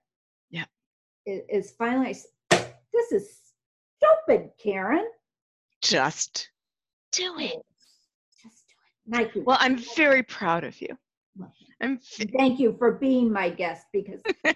Is 1.27 1.73
finally 1.73 2.17
this 2.51 3.13
is 3.13 3.39
stupid, 3.97 4.51
Karen. 4.63 5.07
Just 5.81 6.51
do 7.13 7.39
it. 7.39 7.63
Just 8.43 8.65
do 8.69 8.75
it. 8.75 9.25
Nike. 9.25 9.41
Well, 9.41 9.59
I'm 9.61 9.79
very 9.97 10.23
proud 10.23 10.65
of 10.65 10.81
you. 10.81 10.89
I'm 11.81 11.99
Thank 12.37 12.61
you 12.61 12.77
for 12.79 12.93
being 12.93 13.33
my 13.33 13.51
guest 13.51 13.87
because 13.93 14.21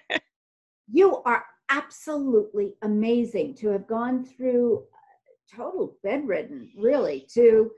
you 0.91 1.21
are 1.23 1.45
absolutely 1.69 2.75
amazing 2.83 3.55
to 3.55 3.69
have 3.69 3.87
gone 3.87 4.23
through 4.23 4.83
uh, 4.93 5.55
total 5.55 5.97
bedridden, 6.03 6.69
really, 6.77 7.27
to 7.33 7.71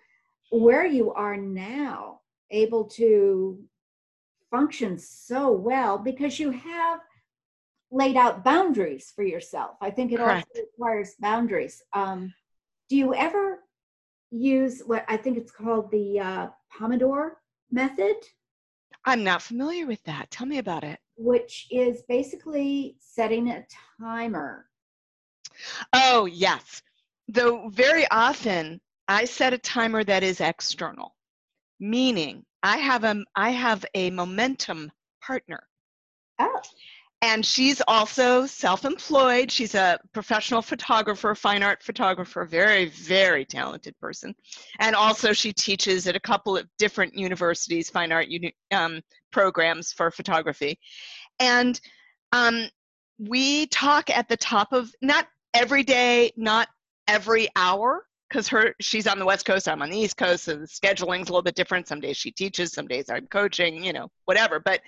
where 0.52 0.86
you 0.86 1.12
are 1.14 1.38
now, 1.38 2.20
able 2.52 2.86
to 2.86 3.60
function 4.52 4.98
so 4.98 5.52
well 5.52 5.98
because 5.98 6.40
you 6.40 6.52
have 6.52 7.00
laid 7.92 8.16
out 8.16 8.44
boundaries 8.44 9.12
for 9.16 9.24
yourself. 9.24 9.78
I 9.82 9.92
think 9.92 10.12
it 10.12 10.18
Correct. 10.18 10.48
also 10.56 10.66
requires 10.66 11.16
boundaries. 11.20 11.82
Um, 11.94 12.34
do 12.90 12.96
you 12.96 13.14
ever 13.14 13.60
use 14.32 14.82
what 14.86 15.06
I 15.08 15.18
think 15.18 15.38
it's 15.38 15.52
called 15.52 15.92
the 15.92 16.20
uh, 16.20 16.48
Pomodoro 16.72 17.32
method. 17.72 18.16
I'm 19.06 19.24
not 19.24 19.42
familiar 19.42 19.88
with 19.88 20.04
that. 20.04 20.30
Tell 20.30 20.48
me 20.48 20.58
about 20.58 20.84
it. 20.84 21.00
Which 21.16 21.68
is 21.72 22.04
basically 22.08 22.98
setting 23.00 23.50
a 23.50 23.66
timer 24.00 24.66
Oh, 25.94 26.26
yes. 26.26 26.82
Though 27.28 27.70
very 27.70 28.10
often 28.10 28.80
I 29.08 29.26
set 29.26 29.54
a 29.54 29.58
timer 29.58 30.04
that 30.04 30.24
is 30.24 30.42
external, 30.42 31.16
meaning 31.80 32.46
I 32.64 32.78
have 32.78 33.04
a 33.04 33.24
I 33.36 33.52
have 33.52 33.86
a 33.94 34.10
momentum 34.10 34.92
partner. 35.22 35.68
Oh. 36.40 36.62
And 37.22 37.46
she's 37.46 37.82
also 37.86 38.46
self-employed. 38.46 39.52
She's 39.52 39.76
a 39.76 40.00
professional 40.14 40.62
photographer, 40.62 41.36
fine 41.36 41.64
art 41.64 41.84
photographer, 41.84 42.46
very, 42.46 42.86
very 42.86 43.44
talented 43.44 43.94
person. 44.00 44.34
And 44.80 44.96
also 44.96 45.34
she 45.34 45.52
teaches 45.52 46.08
at 46.08 46.16
a 46.16 46.20
couple 46.20 46.56
of 46.56 46.66
different 46.78 47.14
universities, 47.16 47.90
fine 47.90 48.14
art 48.14 48.30
uni- 48.30 48.56
um, 48.72 49.02
programs 49.32 49.92
for 49.92 50.12
photography. 50.12 50.80
And 51.40 51.80
um, 52.32 52.70
we 53.18 53.68
talk 53.68 54.10
at 54.10 54.30
the 54.30 54.38
top 54.38 54.72
of 54.72 54.90
not 55.02 55.28
every 55.54 55.84
day, 55.84 56.32
not 56.38 56.70
every 57.06 57.50
hour, 57.58 58.06
because 58.30 58.48
her 58.48 58.76
she's 58.80 59.08
on 59.08 59.18
the 59.18 59.26
west 59.26 59.44
coast 59.46 59.68
i'm 59.68 59.82
on 59.82 59.90
the 59.90 59.98
east 59.98 60.16
coast 60.16 60.44
so 60.44 60.56
the 60.56 60.68
scheduling's 60.68 61.30
a 61.30 61.32
little 61.32 61.42
bit 61.42 61.56
different 61.56 61.88
some 61.88 62.00
days 62.00 62.16
she 62.16 62.32
teaches 62.32 62.72
some 62.72 62.88
days 62.88 63.10
i'm 63.10 63.26
coaching 63.28 63.84
you 63.84 63.92
know 63.92 64.08
whatever 64.26 64.60
but 64.60 64.82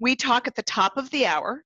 we 0.00 0.16
talk 0.16 0.48
at 0.48 0.54
the 0.56 0.62
top 0.62 0.96
of 0.96 1.08
the 1.10 1.24
hour 1.24 1.62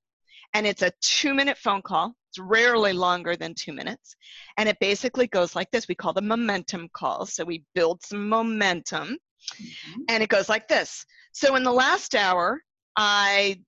and 0.53 0.65
it's 0.67 0.81
a 0.81 0.91
two 1.01 1.33
minute 1.33 1.57
phone 1.57 1.81
call. 1.81 2.13
It's 2.29 2.39
rarely 2.39 2.93
longer 2.93 3.35
than 3.35 3.53
two 3.53 3.73
minutes. 3.73 4.15
And 4.57 4.67
it 4.69 4.79
basically 4.79 5.27
goes 5.27 5.55
like 5.55 5.69
this. 5.71 5.87
We 5.87 5.95
call 5.95 6.13
them 6.13 6.27
momentum 6.27 6.89
calls. 6.93 7.33
So 7.33 7.43
we 7.43 7.63
build 7.75 8.01
some 8.03 8.27
momentum. 8.29 9.17
Mhm. 9.51 10.05
and 10.07 10.23
it 10.23 10.29
goes 10.29 10.47
like 10.47 10.69
this. 10.69 11.05
So 11.33 11.55
in 11.57 11.63
the 11.63 11.71
last 11.71 12.15
hour 12.15 12.61
i 12.95 13.59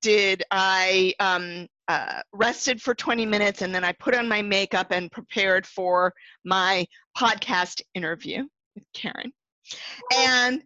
did 0.00 0.42
i 0.50 1.12
um, 1.20 1.66
uh, 1.88 2.22
rested 2.32 2.80
for 2.80 2.94
20 2.94 3.26
minutes 3.26 3.60
and 3.60 3.74
then 3.74 3.84
i 3.84 3.92
put 3.92 4.14
on 4.14 4.26
my 4.26 4.40
makeup 4.40 4.92
and 4.92 5.12
prepared 5.12 5.66
for 5.66 6.14
my 6.44 6.86
podcast 7.18 7.82
interview 7.94 8.44
with 8.74 8.84
karen. 8.94 9.30
And 10.16 10.62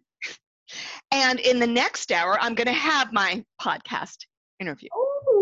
and 1.11 1.39
in 1.41 1.59
the 1.59 1.67
next 1.67 2.13
hour 2.13 2.39
i'm 2.39 2.55
going 2.55 2.67
to 2.67 2.71
have 2.73 3.11
my 3.11 3.43
podcast 3.61 4.19
interview. 4.61 4.87
Ooh. 4.97 5.34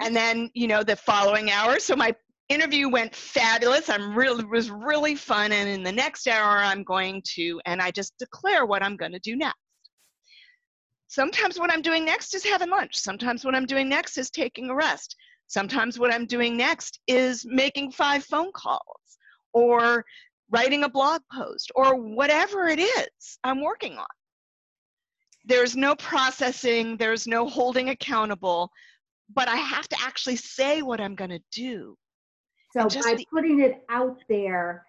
And 0.00 0.14
then 0.14 0.50
you 0.54 0.66
know 0.66 0.82
the 0.82 0.96
following 0.96 1.50
hour 1.50 1.78
so 1.78 1.96
my 1.96 2.14
interview 2.48 2.88
went 2.88 3.14
fabulous. 3.14 3.88
I'm 3.88 4.14
really 4.14 4.44
was 4.44 4.70
really 4.70 5.14
fun. 5.14 5.52
And 5.52 5.68
in 5.68 5.82
the 5.82 5.92
next 5.92 6.26
hour 6.28 6.58
i'm 6.58 6.82
going 6.82 7.22
to 7.34 7.60
and 7.66 7.80
i 7.80 7.90
just 7.90 8.16
declare 8.18 8.66
what 8.66 8.82
i'm 8.82 8.96
going 8.96 9.12
to 9.12 9.18
do 9.18 9.36
next. 9.36 9.58
Sometimes 11.08 11.58
what 11.58 11.72
i'm 11.72 11.82
doing 11.82 12.04
next 12.04 12.34
is 12.34 12.44
having 12.44 12.70
lunch. 12.70 12.96
Sometimes 12.96 13.44
what 13.44 13.54
i'm 13.54 13.66
doing 13.66 13.88
next 13.88 14.18
is 14.18 14.30
taking 14.30 14.70
a 14.70 14.74
rest. 14.74 15.16
Sometimes 15.46 15.98
what 15.98 16.12
i'm 16.12 16.26
doing 16.26 16.56
next 16.56 17.00
is 17.06 17.44
making 17.46 17.92
five 17.92 18.24
phone 18.24 18.52
calls 18.52 19.18
or 19.52 20.04
writing 20.50 20.84
a 20.84 20.88
blog 20.88 21.22
post 21.32 21.72
or 21.74 21.96
whatever 21.96 22.66
it 22.66 22.78
is 22.78 23.38
i'm 23.42 23.62
working 23.62 23.96
on. 23.96 24.06
There's 25.46 25.76
no 25.76 25.94
processing. 25.96 26.96
There's 26.96 27.26
no 27.26 27.46
holding 27.46 27.90
accountable 27.90 28.70
but 29.32 29.48
I 29.48 29.56
have 29.56 29.88
to 29.88 29.96
actually 30.00 30.36
say 30.36 30.82
what 30.82 31.00
I'm 31.00 31.14
going 31.14 31.30
to 31.30 31.42
do. 31.52 31.96
So 32.72 32.88
just 32.88 33.08
by 33.08 33.14
the- 33.14 33.26
putting 33.32 33.60
it 33.60 33.84
out 33.88 34.22
there 34.28 34.84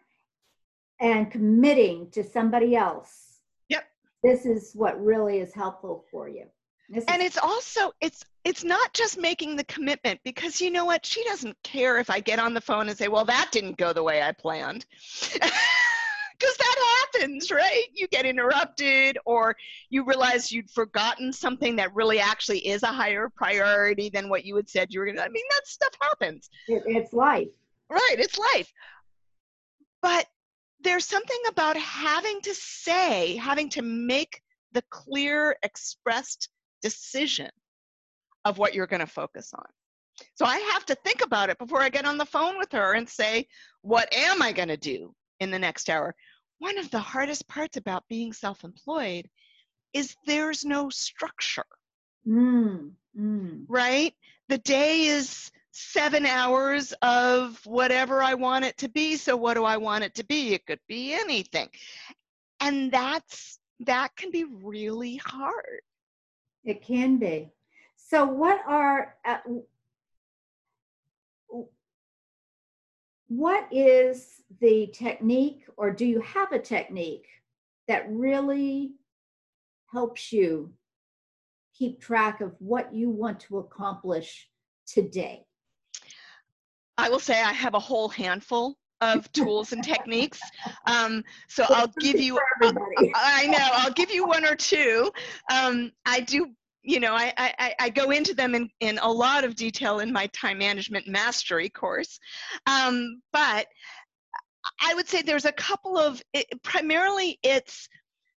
and 1.00 1.30
committing 1.30 2.10
to 2.12 2.24
somebody 2.24 2.76
else. 2.76 3.40
Yep. 3.70 3.86
This 4.24 4.46
is 4.46 4.72
what 4.74 5.02
really 5.04 5.40
is 5.40 5.54
helpful 5.54 6.06
for 6.12 6.28
you. 6.28 6.46
This 6.90 7.04
And 7.08 7.22
is, 7.22 7.30
it's 7.30 7.38
also 7.38 7.92
it's 8.00 8.24
it's 8.44 8.64
not 8.64 8.94
just 8.94 9.18
making 9.18 9.56
the 9.56 9.64
commitment 9.64 10.20
because 10.24 10.62
you 10.62 10.70
know 10.70 10.86
what? 10.86 11.04
She 11.06 11.24
doesn't 11.24 11.58
care 11.64 11.98
if 11.98 12.12
I 12.12 12.20
get 12.20 12.38
on 12.38 12.54
the 12.54 12.62
phone 12.62 12.90
and 12.90 12.98
say, 12.98 13.08
"Well, 13.08 13.26
that 13.26 13.50
didn't 13.52 13.78
go 13.78 13.92
the 13.92 14.04
way 14.04 14.22
I 14.22 14.32
planned." 14.32 14.86
Happens, 17.20 17.52
right? 17.52 17.86
You 17.94 18.08
get 18.08 18.26
interrupted, 18.26 19.18
or 19.26 19.56
you 19.90 20.04
realize 20.06 20.52
you'd 20.52 20.70
forgotten 20.70 21.32
something 21.32 21.76
that 21.78 21.94
really 21.94 22.20
actually 22.20 22.60
is 22.68 22.84
a 22.84 22.88
higher 22.88 23.30
priority 23.36 24.10
than 24.10 24.30
what 24.30 24.46
you 24.46 24.56
had 24.56 24.70
said 24.70 24.94
you 24.94 25.00
were 25.00 25.06
going 25.06 25.18
to. 25.18 25.24
I 25.24 25.30
mean, 25.30 25.44
that 25.52 25.68
stuff 25.68 25.94
happens. 26.02 26.50
it, 26.68 26.84
it's 26.86 27.14
life. 27.14 27.48
Right, 27.90 28.16
it's 28.18 28.38
life. 28.38 28.72
But 30.02 30.26
there's 30.82 31.06
something 31.06 31.40
about 31.48 31.78
having 31.78 32.42
to 32.42 32.54
say, 32.54 33.36
having 33.36 33.70
to 33.70 33.82
make 33.82 34.42
the 34.72 34.84
clear, 34.90 35.56
expressed 35.64 36.50
decision 36.82 37.50
of 38.44 38.58
what 38.58 38.76
you're 38.76 38.88
going 38.88 39.00
to 39.00 39.08
focus 39.08 39.52
on. 39.54 39.66
So 40.36 40.46
I 40.46 40.58
have 40.74 40.86
to 40.86 40.96
think 40.96 41.22
about 41.24 41.50
it 41.50 41.58
before 41.58 41.82
I 41.82 41.90
get 41.90 42.06
on 42.06 42.18
the 42.18 42.26
phone 42.26 42.58
with 42.58 42.72
her 42.72 42.94
and 42.94 43.10
say, 43.10 43.48
what 43.82 44.14
am 44.14 44.42
I 44.42 44.52
going 44.52 44.70
to 44.70 44.78
do 44.78 45.14
in 45.40 45.52
the 45.52 45.60
next 45.60 45.90
hour? 45.90 46.16
One 46.60 46.78
of 46.78 46.90
the 46.90 47.00
hardest 47.00 47.48
parts 47.48 47.78
about 47.78 48.08
being 48.08 48.34
self 48.34 48.64
employed 48.64 49.30
is 49.94 50.16
there's 50.26 50.66
no 50.66 50.90
structure 50.90 51.66
Mm, 52.28 52.92
mm. 53.18 53.66
right? 53.68 54.14
The 54.50 54.58
day 54.58 55.06
is 55.06 55.52
seven 55.72 56.26
hours 56.26 56.94
of 57.02 57.60
whatever 57.66 58.24
I 58.24 58.34
want 58.34 58.66
it 58.66 58.78
to 58.78 58.90
be. 58.90 59.18
So 59.18 59.36
what 59.36 59.56
do 59.56 59.64
I 59.64 59.78
want 59.78 60.04
it 60.04 60.16
to 60.16 60.26
be? 60.26 60.54
It 60.54 60.66
could 60.66 60.80
be 60.88 61.14
anything. 61.14 61.70
And 62.60 62.92
that's 62.92 63.60
that 63.82 64.16
can 64.16 64.32
be 64.32 64.46
really 64.46 65.18
hard. 65.18 65.82
It 66.64 66.82
can 66.82 67.18
be. 67.18 67.50
So, 67.98 68.26
what 68.26 68.60
are 68.68 69.16
uh, 69.26 69.38
what 73.28 73.68
is 73.72 74.42
the 74.62 74.88
technique, 74.94 75.66
or 75.78 75.92
do 75.92 76.06
you 76.06 76.22
have 76.22 76.52
a 76.52 76.60
technique 76.60 77.28
that 77.88 78.06
really 78.10 78.94
helps 79.92 80.32
you 80.32 80.74
keep 81.78 82.00
track 82.00 82.42
of 82.42 82.54
what 82.60 82.94
you 82.94 83.10
want 83.10 83.40
to 83.42 83.58
accomplish 83.58 84.50
today? 84.88 85.46
I 86.98 87.10
will 87.10 87.20
say 87.20 87.42
I 87.42 87.52
have 87.52 87.74
a 87.74 87.80
whole 87.80 88.10
handful 88.10 88.78
of 89.02 89.30
tools 89.34 89.74
and 89.74 89.84
techniques. 89.84 90.40
Um, 90.88 91.24
so 91.50 91.66
I'll 91.70 91.92
give 92.00 92.20
you. 92.20 92.40
I 92.64 93.48
know. 93.48 93.58
I'll 93.74 93.92
give 93.92 94.12
you 94.12 94.26
one 94.26 94.46
or 94.46 94.56
two. 94.56 95.12
Um, 95.52 95.92
I 96.06 96.22
do, 96.22 96.52
you 96.86 97.00
know, 97.00 97.14
I, 97.14 97.34
I, 97.38 97.76
I 97.80 97.90
go 97.90 98.12
into 98.12 98.36
them 98.36 98.54
in, 98.54 98.70
in 98.80 99.00
a 99.00 99.12
lot 99.12 99.44
of 99.44 99.56
detail 99.56 100.00
in 100.00 100.14
my 100.14 100.28
time 100.28 100.60
management 100.60 101.08
mastery 101.08 101.68
course. 101.68 102.20
Um, 102.68 103.22
but 103.34 103.66
I 104.82 104.94
would 104.94 105.08
say 105.08 105.22
there's 105.22 105.46
a 105.46 105.52
couple 105.52 105.98
of, 105.98 106.22
it, 106.34 106.46
primarily 106.64 107.40
it's 107.42 107.90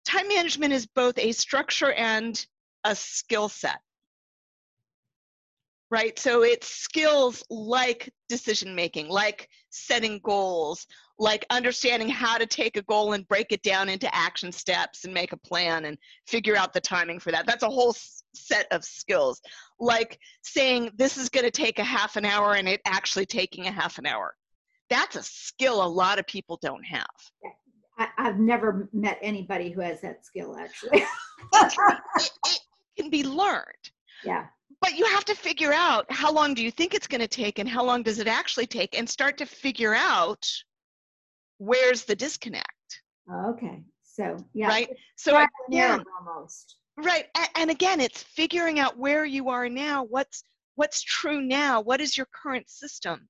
time 0.07 0.27
management 0.27 0.73
is 0.73 0.87
both 0.87 1.17
a 1.19 1.31
structure 1.31 1.93
and 1.93 2.43
a 2.83 2.95
skill 2.95 3.49
set. 3.49 3.79
Right? 5.91 6.17
So 6.19 6.43
it's 6.43 6.67
skills 6.67 7.43
like 7.49 8.11
decision 8.29 8.75
making, 8.75 9.09
like 9.09 9.49
setting 9.71 10.19
goals, 10.23 10.85
like 11.17 11.45
understanding 11.49 12.09
how 12.09 12.37
to 12.37 12.45
take 12.45 12.77
a 12.77 12.83
goal 12.83 13.13
and 13.13 13.27
break 13.27 13.51
it 13.51 13.63
down 13.63 13.89
into 13.89 14.13
action 14.15 14.51
steps 14.51 15.05
and 15.05 15.13
make 15.13 15.33
a 15.33 15.37
plan 15.37 15.85
and 15.85 15.97
figure 16.27 16.55
out 16.55 16.73
the 16.73 16.79
timing 16.79 17.19
for 17.19 17.31
that. 17.31 17.47
That's 17.47 17.63
a 17.63 17.69
whole 17.69 17.95
set 18.33 18.67
of 18.71 18.83
skills. 18.83 19.41
Like 19.79 20.19
saying 20.41 20.91
this 20.95 21.17
is 21.17 21.29
going 21.29 21.45
to 21.45 21.51
take 21.51 21.79
a 21.79 21.83
half 21.83 22.15
an 22.15 22.25
hour 22.25 22.55
and 22.55 22.67
it 22.67 22.81
actually 22.85 23.25
taking 23.25 23.67
a 23.67 23.71
half 23.71 23.97
an 23.97 24.05
hour. 24.05 24.35
That's 24.89 25.15
a 25.15 25.23
skill 25.23 25.83
a 25.83 25.87
lot 25.87 26.19
of 26.19 26.25
people 26.27 26.57
don't 26.61 26.83
have. 26.83 27.05
I, 27.97 28.07
I've 28.17 28.39
never 28.39 28.89
met 28.93 29.19
anybody 29.21 29.69
who 29.71 29.81
has 29.81 30.01
that 30.01 30.25
skill, 30.25 30.55
actually. 30.57 31.03
It, 31.53 32.31
it 32.45 32.59
can 32.97 33.09
be 33.09 33.23
learned. 33.23 33.63
yeah. 34.25 34.47
But 34.81 34.95
you 34.97 35.05
have 35.05 35.23
to 35.25 35.35
figure 35.35 35.71
out 35.71 36.05
how 36.09 36.33
long 36.33 36.53
do 36.53 36.61
you 36.61 36.69
think 36.71 36.93
it's 36.93 37.07
going 37.07 37.21
to 37.21 37.27
take 37.29 37.59
and 37.59 37.67
how 37.67 37.83
long 37.83 38.03
does 38.03 38.19
it 38.19 38.27
actually 38.27 38.67
take 38.67 38.97
and 38.97 39.09
start 39.09 39.37
to 39.37 39.45
figure 39.45 39.93
out 39.95 40.45
where's 41.59 42.03
the 42.03 42.15
disconnect, 42.15 43.01
Okay. 43.51 43.83
So, 44.03 44.35
yeah. 44.53 44.67
right? 44.67 44.89
So 45.15 45.45
again, 45.69 46.03
almost. 46.19 46.75
Right. 46.99 47.25
And 47.55 47.71
again, 47.71 48.01
it's 48.01 48.23
figuring 48.23 48.79
out 48.79 48.97
where 48.97 49.25
you 49.25 49.49
are 49.49 49.69
now, 49.69 50.03
what's 50.03 50.43
what's 50.75 51.01
true 51.01 51.41
now, 51.41 51.81
what 51.81 52.01
is 52.01 52.17
your 52.17 52.27
current 52.31 52.69
system? 52.69 53.27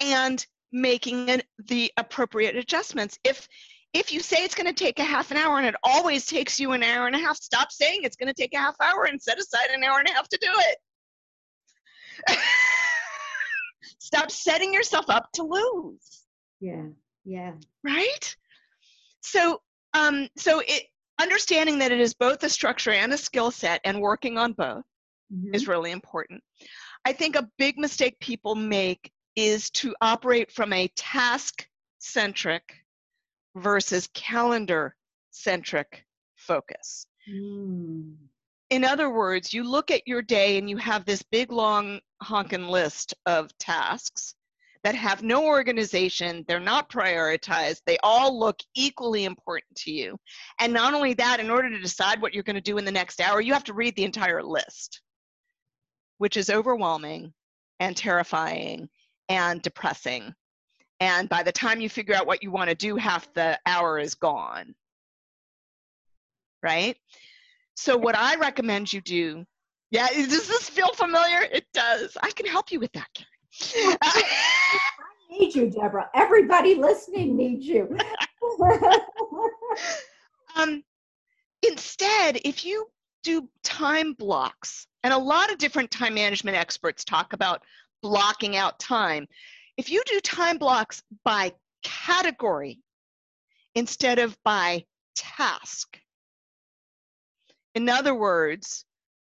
And 0.00 0.44
making 0.70 1.30
an, 1.30 1.42
the 1.66 1.92
appropriate 1.96 2.56
adjustments. 2.56 3.18
If 3.24 3.48
if 3.92 4.12
you 4.12 4.20
say 4.20 4.44
it's 4.44 4.54
going 4.54 4.66
to 4.66 4.72
take 4.72 4.98
a 4.98 5.04
half 5.04 5.30
an 5.30 5.36
hour 5.38 5.56
and 5.56 5.66
it 5.66 5.74
always 5.82 6.26
takes 6.26 6.60
you 6.60 6.72
an 6.72 6.82
hour 6.82 7.06
and 7.06 7.16
a 7.16 7.18
half, 7.18 7.36
stop 7.38 7.72
saying 7.72 8.00
it's 8.02 8.16
going 8.16 8.32
to 8.32 8.34
take 8.34 8.54
a 8.54 8.58
half 8.58 8.76
hour 8.80 9.04
and 9.04 9.20
set 9.20 9.38
aside 9.38 9.70
an 9.72 9.82
hour 9.82 9.98
and 9.98 10.08
a 10.08 10.12
half 10.12 10.28
to 10.28 10.38
do 10.40 10.50
it. 10.50 12.38
stop 13.98 14.30
setting 14.30 14.72
yourself 14.72 15.06
up 15.08 15.28
to 15.32 15.42
lose 15.42 16.24
Yeah. 16.60 16.86
Yeah. 17.24 17.52
right 17.84 18.36
so 19.20 19.60
um 19.94 20.28
so 20.36 20.60
it 20.66 20.84
understanding 21.20 21.78
that 21.78 21.92
it 21.92 22.00
is 22.00 22.14
both 22.14 22.42
a 22.44 22.48
structure 22.48 22.90
and 22.90 23.12
a 23.12 23.18
skill 23.18 23.50
set 23.50 23.80
and 23.84 24.00
working 24.00 24.38
on 24.38 24.52
both 24.52 24.84
Mhm. 25.32 25.54
is 25.54 25.68
really 25.68 25.90
important 25.90 26.42
i 27.04 27.12
think 27.12 27.36
a 27.36 27.50
big 27.58 27.78
mistake 27.78 28.18
people 28.20 28.54
make 28.54 29.12
is 29.36 29.70
to 29.70 29.94
operate 30.00 30.50
from 30.50 30.72
a 30.72 30.88
task 30.96 31.68
centric 31.98 32.74
versus 33.54 34.08
calendar 34.14 34.96
centric 35.30 36.04
focus. 36.36 37.06
Mm. 37.30 38.16
In 38.70 38.84
other 38.84 39.10
words, 39.10 39.52
you 39.52 39.64
look 39.64 39.90
at 39.90 40.06
your 40.06 40.22
day 40.22 40.58
and 40.58 40.68
you 40.68 40.76
have 40.76 41.04
this 41.04 41.22
big 41.22 41.52
long 41.52 42.00
honking 42.22 42.66
list 42.66 43.14
of 43.26 43.56
tasks 43.58 44.34
that 44.88 44.94
have 44.94 45.22
no 45.22 45.44
organization, 45.44 46.46
they're 46.48 46.58
not 46.58 46.88
prioritized, 46.88 47.82
they 47.84 47.98
all 48.02 48.40
look 48.40 48.58
equally 48.74 49.26
important 49.26 49.76
to 49.76 49.90
you. 49.90 50.16
And 50.60 50.72
not 50.72 50.94
only 50.94 51.12
that, 51.12 51.40
in 51.40 51.50
order 51.50 51.68
to 51.68 51.78
decide 51.78 52.22
what 52.22 52.32
you're 52.32 52.42
going 52.42 52.56
to 52.56 52.62
do 52.62 52.78
in 52.78 52.86
the 52.86 52.90
next 52.90 53.20
hour, 53.20 53.42
you 53.42 53.52
have 53.52 53.64
to 53.64 53.74
read 53.74 53.94
the 53.96 54.04
entire 54.04 54.42
list, 54.42 55.02
which 56.16 56.38
is 56.38 56.48
overwhelming 56.48 57.34
and 57.78 57.94
terrifying 57.94 58.88
and 59.28 59.60
depressing. 59.60 60.32
And 61.00 61.28
by 61.28 61.42
the 61.42 61.52
time 61.52 61.82
you 61.82 61.90
figure 61.90 62.14
out 62.14 62.26
what 62.26 62.42
you 62.42 62.50
want 62.50 62.70
to 62.70 62.74
do, 62.74 62.96
half 62.96 63.30
the 63.34 63.58
hour 63.66 63.98
is 63.98 64.14
gone. 64.14 64.74
Right? 66.62 66.96
So, 67.74 67.94
what 67.98 68.16
I 68.16 68.36
recommend 68.36 68.90
you 68.90 69.02
do, 69.02 69.44
yeah, 69.90 70.08
does 70.08 70.48
this 70.48 70.70
feel 70.70 70.94
familiar? 70.94 71.42
It 71.42 71.66
does. 71.74 72.16
I 72.22 72.30
can 72.30 72.46
help 72.46 72.72
you 72.72 72.80
with 72.80 72.92
that, 72.92 73.10
I 74.02 74.22
need 75.30 75.54
you, 75.54 75.70
Debra. 75.70 76.10
Everybody 76.14 76.74
listening 76.74 77.36
needs 77.36 77.66
you. 77.66 77.96
um, 80.56 80.82
instead, 81.62 82.40
if 82.44 82.64
you 82.64 82.88
do 83.22 83.48
time 83.62 84.12
blocks, 84.14 84.86
and 85.02 85.12
a 85.12 85.18
lot 85.18 85.52
of 85.52 85.58
different 85.58 85.90
time 85.90 86.14
management 86.14 86.56
experts 86.56 87.04
talk 87.04 87.32
about 87.32 87.62
blocking 88.02 88.56
out 88.56 88.78
time. 88.78 89.26
If 89.76 89.90
you 89.90 90.02
do 90.06 90.20
time 90.20 90.58
blocks 90.58 91.02
by 91.24 91.52
category 91.82 92.80
instead 93.74 94.18
of 94.18 94.36
by 94.44 94.84
task, 95.14 95.98
in 97.74 97.88
other 97.88 98.14
words, 98.14 98.84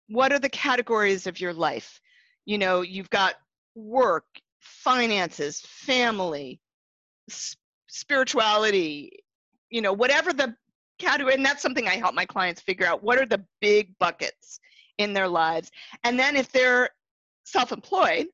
what 0.08 0.32
are 0.32 0.40
the 0.40 0.50
categories 0.50 1.26
of 1.26 1.40
your 1.40 1.54
life? 1.54 2.00
You 2.46 2.58
know, 2.58 2.82
you've 2.82 3.10
got 3.10 3.36
work, 3.76 4.26
finances, 4.60 5.62
family, 5.62 6.60
spirituality, 7.88 9.24
you 9.70 9.82
know, 9.82 9.94
whatever 9.94 10.34
the 10.34 10.56
category, 11.00 11.34
and 11.34 11.46
that's 11.46 11.62
something 11.62 11.88
I 11.88 11.96
help 11.96 12.16
my 12.16 12.26
clients 12.26 12.62
figure 12.62 12.86
out 12.86 13.04
what 13.04 13.20
are 13.20 13.26
the 13.26 13.44
big 13.62 13.98
buckets 14.00 14.60
in 14.98 15.14
their 15.14 15.28
lives. 15.28 15.70
And 16.04 16.18
then 16.18 16.36
if 16.36 16.52
they're 16.52 16.90
self 17.44 17.72
employed, 17.72 18.28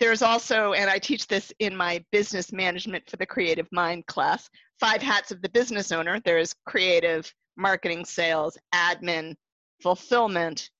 there's 0.00 0.22
also, 0.22 0.74
and 0.74 0.88
I 0.88 0.98
teach 0.98 1.26
this 1.26 1.52
in 1.58 1.74
my 1.74 2.04
business 2.12 2.52
management 2.52 3.08
for 3.10 3.16
the 3.16 3.26
creative 3.26 3.66
mind 3.72 4.06
class, 4.06 4.48
five 4.78 5.02
hats 5.02 5.32
of 5.32 5.42
the 5.42 5.48
business 5.48 5.90
owner. 5.90 6.20
There's 6.24 6.54
creative, 6.66 7.32
marketing, 7.56 8.04
sales, 8.04 8.56
admin, 8.72 9.34
fulfillment, 9.82 10.70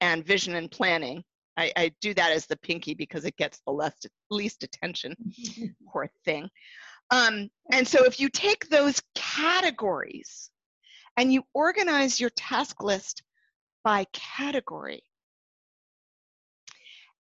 and 0.00 0.24
vision 0.24 0.54
and 0.54 0.70
planning. 0.70 1.24
I, 1.58 1.72
I 1.76 1.92
do 2.00 2.14
that 2.14 2.30
as 2.30 2.46
the 2.46 2.56
pinky 2.56 2.94
because 2.94 3.24
it 3.24 3.36
gets 3.36 3.60
the 3.66 3.72
less, 3.72 4.06
least 4.30 4.62
attention. 4.62 5.16
Poor 5.92 6.08
thing. 6.24 6.48
Um, 7.10 7.50
and 7.72 7.86
so 7.86 8.04
if 8.04 8.20
you 8.20 8.28
take 8.28 8.68
those 8.68 9.02
categories 9.16 10.50
and 11.16 11.32
you 11.32 11.42
organize 11.54 12.20
your 12.20 12.30
task 12.30 12.82
list 12.82 13.22
by 13.82 14.06
category, 14.12 15.02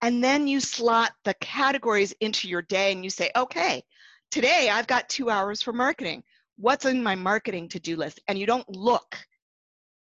and 0.02 0.22
then 0.22 0.46
you 0.46 0.60
slot 0.60 1.12
the 1.24 1.34
categories 1.40 2.12
into 2.20 2.46
your 2.48 2.60
day 2.60 2.92
and 2.92 3.02
you 3.02 3.08
say, 3.08 3.30
okay, 3.34 3.82
today 4.30 4.68
I've 4.70 4.86
got 4.86 5.08
two 5.08 5.30
hours 5.30 5.62
for 5.62 5.72
marketing. 5.72 6.22
What's 6.58 6.84
in 6.84 7.02
my 7.02 7.14
marketing 7.14 7.70
to 7.70 7.80
do 7.80 7.96
list? 7.96 8.20
And 8.28 8.38
you 8.38 8.44
don't 8.44 8.68
look 8.68 9.16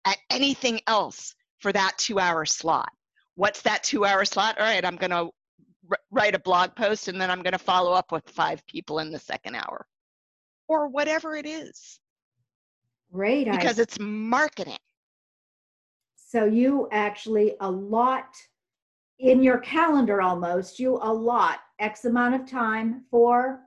at 0.06 0.16
anything 0.30 0.80
else 0.86 1.34
for 1.58 1.72
that 1.72 1.98
two 1.98 2.18
hour 2.18 2.46
slot. 2.46 2.90
What's 3.34 3.62
that 3.62 3.82
two 3.82 4.04
hour 4.04 4.24
slot? 4.24 4.58
All 4.58 4.64
right, 4.64 4.84
I'm 4.84 4.96
going 4.96 5.10
to 5.10 5.30
write 6.10 6.34
a 6.34 6.38
blog 6.38 6.74
post 6.76 7.08
and 7.08 7.20
then 7.20 7.30
I'm 7.30 7.42
going 7.42 7.52
to 7.52 7.58
follow 7.58 7.92
up 7.92 8.12
with 8.12 8.28
five 8.28 8.64
people 8.66 8.98
in 9.00 9.10
the 9.10 9.18
second 9.18 9.56
hour 9.56 9.86
or 10.68 10.88
whatever 10.88 11.34
it 11.36 11.46
is. 11.46 12.00
Great. 13.12 13.50
Because 13.50 13.78
I... 13.78 13.82
it's 13.82 13.98
marketing. 13.98 14.78
So 16.16 16.44
you 16.46 16.88
actually 16.92 17.56
allot 17.60 18.34
in 19.18 19.42
your 19.42 19.58
calendar 19.58 20.22
almost, 20.22 20.78
you 20.78 20.98
allot 21.02 21.58
X 21.78 22.06
amount 22.06 22.34
of 22.34 22.46
time 22.46 23.04
for 23.10 23.60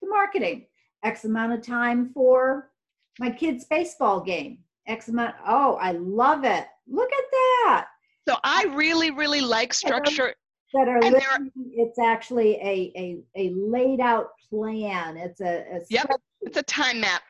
the 0.00 0.08
marketing, 0.08 0.66
X 1.02 1.24
amount 1.24 1.52
of 1.52 1.62
time 1.62 2.10
for 2.14 2.70
my 3.18 3.30
kid's 3.30 3.64
baseball 3.64 4.20
game, 4.20 4.58
X 4.86 5.08
amount. 5.08 5.34
Oh, 5.46 5.74
I 5.74 5.92
love 5.92 6.44
it. 6.44 6.66
Look 6.86 7.10
at 7.12 7.24
that. 7.30 7.86
So 8.26 8.36
I 8.42 8.64
really, 8.74 9.10
really 9.10 9.40
like 9.40 9.74
structure. 9.74 10.34
That 10.72 10.88
are, 10.88 11.00
living, 11.00 11.52
it's 11.72 12.00
actually 12.00 12.54
a, 12.56 12.92
a, 12.96 13.18
a 13.36 13.54
laid 13.54 14.00
out 14.00 14.30
plan. 14.50 15.16
It's 15.16 15.40
a, 15.40 15.64
a 15.70 15.80
yep, 15.88 16.10
it's 16.40 16.56
a 16.56 16.64
time 16.64 17.00
map. 17.00 17.22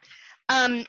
Um, 0.48 0.86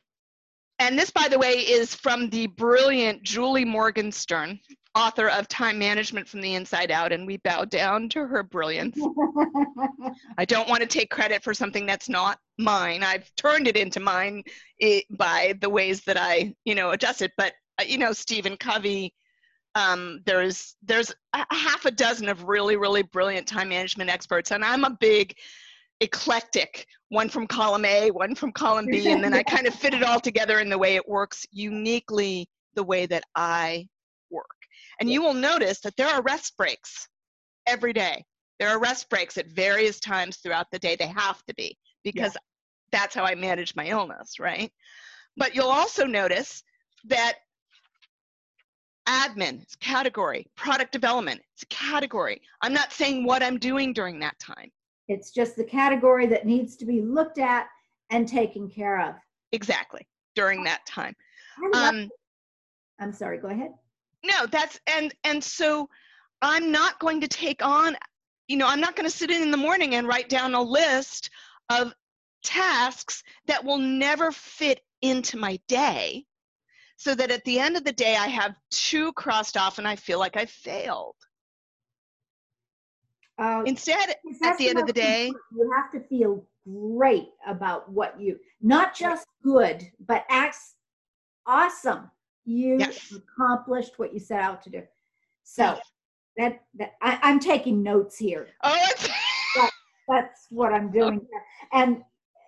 and 0.80 1.00
this, 1.00 1.10
by 1.10 1.28
the 1.28 1.40
way, 1.40 1.54
is 1.54 1.96
from 1.96 2.30
the 2.30 2.48
brilliant 2.48 3.24
Julie 3.24 3.66
Morgenstern, 3.66 4.60
author 4.94 5.30
of 5.30 5.48
Time 5.48 5.80
Management 5.80 6.28
from 6.28 6.42
the 6.42 6.56
Inside 6.56 6.92
Out, 6.92 7.14
and 7.14 7.26
we 7.26 7.38
bow 7.38 7.64
down 7.64 8.10
to 8.10 8.26
her 8.26 8.44
brilliance. 8.44 8.98
I 10.38 10.46
don't 10.46 10.68
want 10.68 10.82
to 10.82 10.88
take 10.88 11.10
credit 11.10 11.44
for 11.44 11.54
something 11.54 11.86
that's 11.86 12.10
not 12.10 12.40
mine. 12.58 13.04
I've 13.04 13.30
turned 13.36 13.68
it 13.68 13.78
into 13.78 14.00
mine 14.02 14.44
eh, 14.82 15.02
by 15.12 15.56
the 15.62 15.70
ways 15.70 16.02
that 16.04 16.18
I, 16.18 16.54
you 16.66 16.76
know, 16.76 16.92
adjust 16.92 17.22
it. 17.22 17.32
But 17.38 17.54
uh, 17.80 17.84
you 17.86 17.98
know, 17.98 18.14
Stephen 18.14 18.58
Covey. 18.58 19.14
Um, 19.76 20.22
there's 20.26 20.76
there's 20.84 21.14
a 21.34 21.46
half 21.52 21.86
a 21.86 21.92
dozen 21.92 22.30
of 22.30 22.46
really 22.46 22.78
really 22.78 23.04
brilliant 23.04 23.48
time 23.48 23.70
management 23.70 24.10
experts, 24.10 24.52
and 24.52 24.64
I'm 24.64 24.84
a 24.86 24.98
big 25.00 25.36
eclectic 26.02 26.88
one 27.10 27.30
from 27.30 27.48
column 27.48 27.86
A, 27.86 28.12
one 28.12 28.36
from 28.36 28.52
column 28.52 28.88
B, 28.88 29.08
and 29.12 29.24
then 29.24 29.34
I 29.34 29.44
kind 29.44 29.68
of 29.68 29.74
fit 29.74 29.94
it 29.94 30.04
all 30.04 30.20
together 30.20 30.60
in 30.60 30.70
the 30.70 30.78
way 30.78 30.96
it 30.96 31.08
works 31.08 31.46
uniquely 31.52 32.48
the 32.76 32.84
way 32.84 33.06
that 33.06 33.24
I 33.36 33.88
work. 34.32 34.46
And 35.00 35.10
you 35.10 35.22
will 35.22 35.34
notice 35.34 35.82
that 35.82 35.96
there 35.98 36.08
are 36.08 36.22
rest 36.22 36.56
breaks 36.58 37.08
every 37.68 37.94
day. 37.94 38.24
There 38.60 38.70
are 38.70 38.80
rest 38.80 39.10
breaks 39.10 39.38
at 39.38 39.48
various 39.48 40.00
times 40.00 40.38
throughout 40.38 40.68
the 40.72 40.80
day. 40.80 40.96
They 40.96 41.08
have 41.08 41.44
to 41.48 41.54
be 41.56 41.78
because 42.04 42.34
yeah. 42.36 42.42
that's 43.00 43.16
how 43.16 43.24
I 43.24 43.36
manage 43.36 43.76
my 43.76 43.88
illness, 43.88 44.40
right? 44.40 44.72
But 45.36 45.56
you'll 45.56 45.68
also 45.68 46.06
notice 46.06 46.64
that 47.06 47.36
admin 49.08 49.66
is 49.66 49.76
category, 49.76 50.48
product 50.56 50.92
development 50.92 51.42
it's 51.54 51.64
a 51.64 51.68
category. 51.68 52.42
I'm 52.62 52.74
not 52.74 52.92
saying 52.92 53.26
what 53.26 53.44
I'm 53.44 53.58
doing 53.58 53.94
during 53.94 54.20
that 54.20 54.38
time. 54.40 54.72
It's 55.08 55.32
just 55.32 55.56
the 55.56 55.64
category 55.64 56.26
that 56.28 56.46
needs 56.46 56.76
to 56.78 56.86
be 56.86 57.02
looked 57.02 57.38
at 57.38 57.68
and 58.10 58.28
taken 58.28 58.70
care 58.70 59.00
of. 59.00 59.16
Exactly, 59.52 60.08
during 60.36 60.64
that 60.64 60.86
time. 60.86 61.16
Um, 61.74 62.10
I'm 63.00 63.14
sorry, 63.14 63.38
go 63.38 63.50
ahead 63.50 63.72
no 64.26 64.46
that's 64.48 64.80
and 64.88 65.14
and 65.24 65.44
so 65.44 65.88
i'm 66.42 66.72
not 66.72 67.00
going 67.00 67.22
to 67.22 67.28
take 67.28 67.64
on 67.64 67.96
you 68.48 68.58
know 68.58 68.68
i'm 68.68 68.82
not 68.82 68.96
going 68.96 69.10
to 69.10 69.16
sit 69.16 69.32
in 69.32 69.42
in 69.42 69.52
the 69.52 69.58
morning 69.58 69.96
and 69.96 70.08
write 70.08 70.30
down 70.30 70.54
a 70.54 70.62
list 70.62 71.30
of 71.70 71.94
tasks 72.44 73.24
that 73.48 73.64
will 73.64 73.78
never 73.78 74.32
fit 74.32 74.82
into 75.02 75.38
my 75.38 75.60
day 75.68 76.26
so 76.98 77.14
that 77.16 77.32
at 77.32 77.44
the 77.46 77.60
end 77.60 77.78
of 77.78 77.84
the 77.84 77.92
day 77.92 78.16
i 78.16 78.28
have 78.28 78.56
two 78.72 79.12
crossed 79.14 79.58
off 79.58 79.78
and 79.78 79.88
i 79.88 79.96
feel 79.96 80.20
like 80.20 80.38
i 80.38 80.46
failed 80.46 81.16
uh, 83.38 83.64
instead 83.66 84.16
at 84.44 84.58
the 84.58 84.70
end 84.70 84.80
of 84.80 84.88
the 84.88 84.94
day 84.94 85.32
you 85.52 85.72
have 85.76 85.92
to 85.92 86.08
feel 86.08 86.46
great 86.68 87.30
about 87.48 87.92
what 87.92 88.20
you 88.20 88.38
not 88.62 88.96
just 88.96 89.26
good 89.44 89.86
but 90.08 90.26
acts 90.30 90.76
awesome 91.46 92.10
you 92.46 92.78
yes. 92.80 93.12
accomplished 93.12 93.98
what 93.98 94.14
you 94.14 94.20
set 94.20 94.40
out 94.40 94.62
to 94.64 94.70
do. 94.70 94.84
So 95.44 95.78
that, 96.38 96.62
that 96.76 96.94
I, 97.02 97.20
am 97.24 97.40
taking 97.40 97.84
notes 97.84 98.18
here. 98.18 98.48
Oh, 98.64 98.88
that, 99.56 99.72
that's 100.08 100.48
what 100.50 100.74
I'm 100.74 100.92
doing 100.92 101.22
here. 101.30 101.44
And 101.74 102.04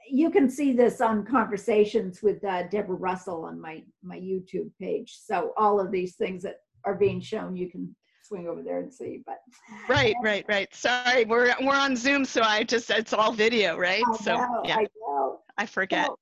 you 0.10 0.30
can 0.30 0.50
see 0.50 0.74
this 0.74 1.02
on 1.02 1.26
conversations 1.26 2.22
with 2.22 2.44
uh, 2.44 2.64
Debra 2.68 2.96
Russell 2.96 3.46
on 3.46 3.60
my 3.60 3.84
my 4.04 4.18
YouTube 4.18 4.72
page. 4.80 5.18
So 5.24 5.54
all 5.58 5.80
of 5.80 5.92
these 5.92 6.16
things 6.16 6.44
that 6.44 6.58
are 6.86 6.96
being 6.96 7.22
shown, 7.22 7.56
you 7.56 7.70
can 7.70 7.96
swing 8.24 8.48
over 8.48 8.62
there 8.62 8.80
and 8.80 8.94
see. 8.94 9.24
But 9.26 9.38
right, 9.90 10.16
right, 10.24 10.46
right. 10.48 10.74
Sorry, 10.74 11.26
we're 11.26 11.54
we're 11.62 11.76
on 11.76 11.96
Zoom, 11.96 12.26
so 12.26 12.42
I 12.42 12.64
just 12.64 12.90
it's 12.90 13.14
all 13.14 13.32
video, 13.32 13.78
right? 13.78 14.04
So 14.22 14.34
yeah, 14.66 14.78
I 14.78 14.88
know. 15.08 15.40
I 15.58 15.66
forget. 15.66 16.08
So, 16.08 16.18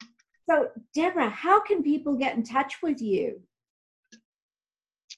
so 0.50 0.68
Debra, 0.94 1.30
how 1.30 1.62
can 1.62 1.84
people 1.84 2.16
get 2.16 2.36
in 2.36 2.44
touch 2.44 2.78
with 2.82 3.02
you? 3.02 3.42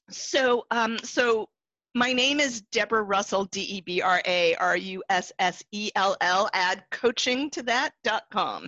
so 0.10 0.66
um, 0.72 0.98
so 1.00 1.50
my 1.98 2.14
name 2.14 2.40
is 2.40 2.62
Debra 2.72 3.02
Russell, 3.02 3.46
D 3.46 3.62
E 3.62 3.82
B 3.82 4.02
R 4.02 4.22
A 4.26 4.54
R 4.56 4.78
U 4.78 5.04
S 5.10 5.32
S 5.40 5.64
E 5.72 5.90
L 5.96 6.16
L. 6.22 6.48
Add 6.54 6.84
coaching 6.92 7.50
to 7.50 7.64
that 7.64 7.92
dot 8.04 8.24
com. 8.32 8.68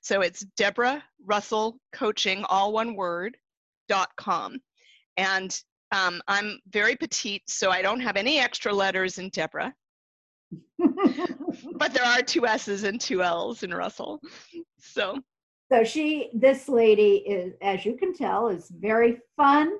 So 0.00 0.22
it's 0.22 0.46
Debra 0.56 1.04
Russell 1.26 1.78
Coaching, 1.92 2.42
all 2.44 2.72
one 2.72 2.96
word, 2.96 3.36
dot 3.88 4.08
com. 4.16 4.58
And 5.18 5.56
um, 5.92 6.22
I'm 6.26 6.58
very 6.70 6.96
petite, 6.96 7.42
so 7.46 7.70
I 7.70 7.82
don't 7.82 8.00
have 8.00 8.16
any 8.16 8.38
extra 8.38 8.72
letters 8.72 9.18
in 9.18 9.28
Debra, 9.28 9.74
but 10.78 11.92
there 11.92 12.04
are 12.04 12.22
two 12.22 12.46
S's 12.46 12.84
and 12.84 12.98
two 12.98 13.22
L's 13.22 13.62
in 13.62 13.74
Russell. 13.74 14.20
So 14.78 15.18
so 15.70 15.84
she, 15.84 16.30
this 16.34 16.68
lady 16.68 17.18
is, 17.18 17.54
as 17.62 17.84
you 17.84 17.96
can 17.96 18.12
tell, 18.12 18.48
is 18.48 18.68
very 18.70 19.20
fun. 19.36 19.70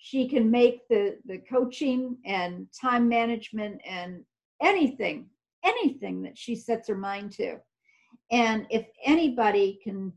She 0.00 0.28
can 0.28 0.50
make 0.50 0.88
the 0.88 1.18
the 1.26 1.38
coaching 1.38 2.16
and 2.24 2.66
time 2.78 3.08
management 3.08 3.80
and 3.86 4.24
anything, 4.62 5.28
anything 5.64 6.22
that 6.22 6.38
she 6.38 6.56
sets 6.56 6.88
her 6.88 6.96
mind 6.96 7.32
to. 7.32 7.58
And 8.30 8.66
if 8.70 8.86
anybody 9.04 9.78
can 9.82 10.12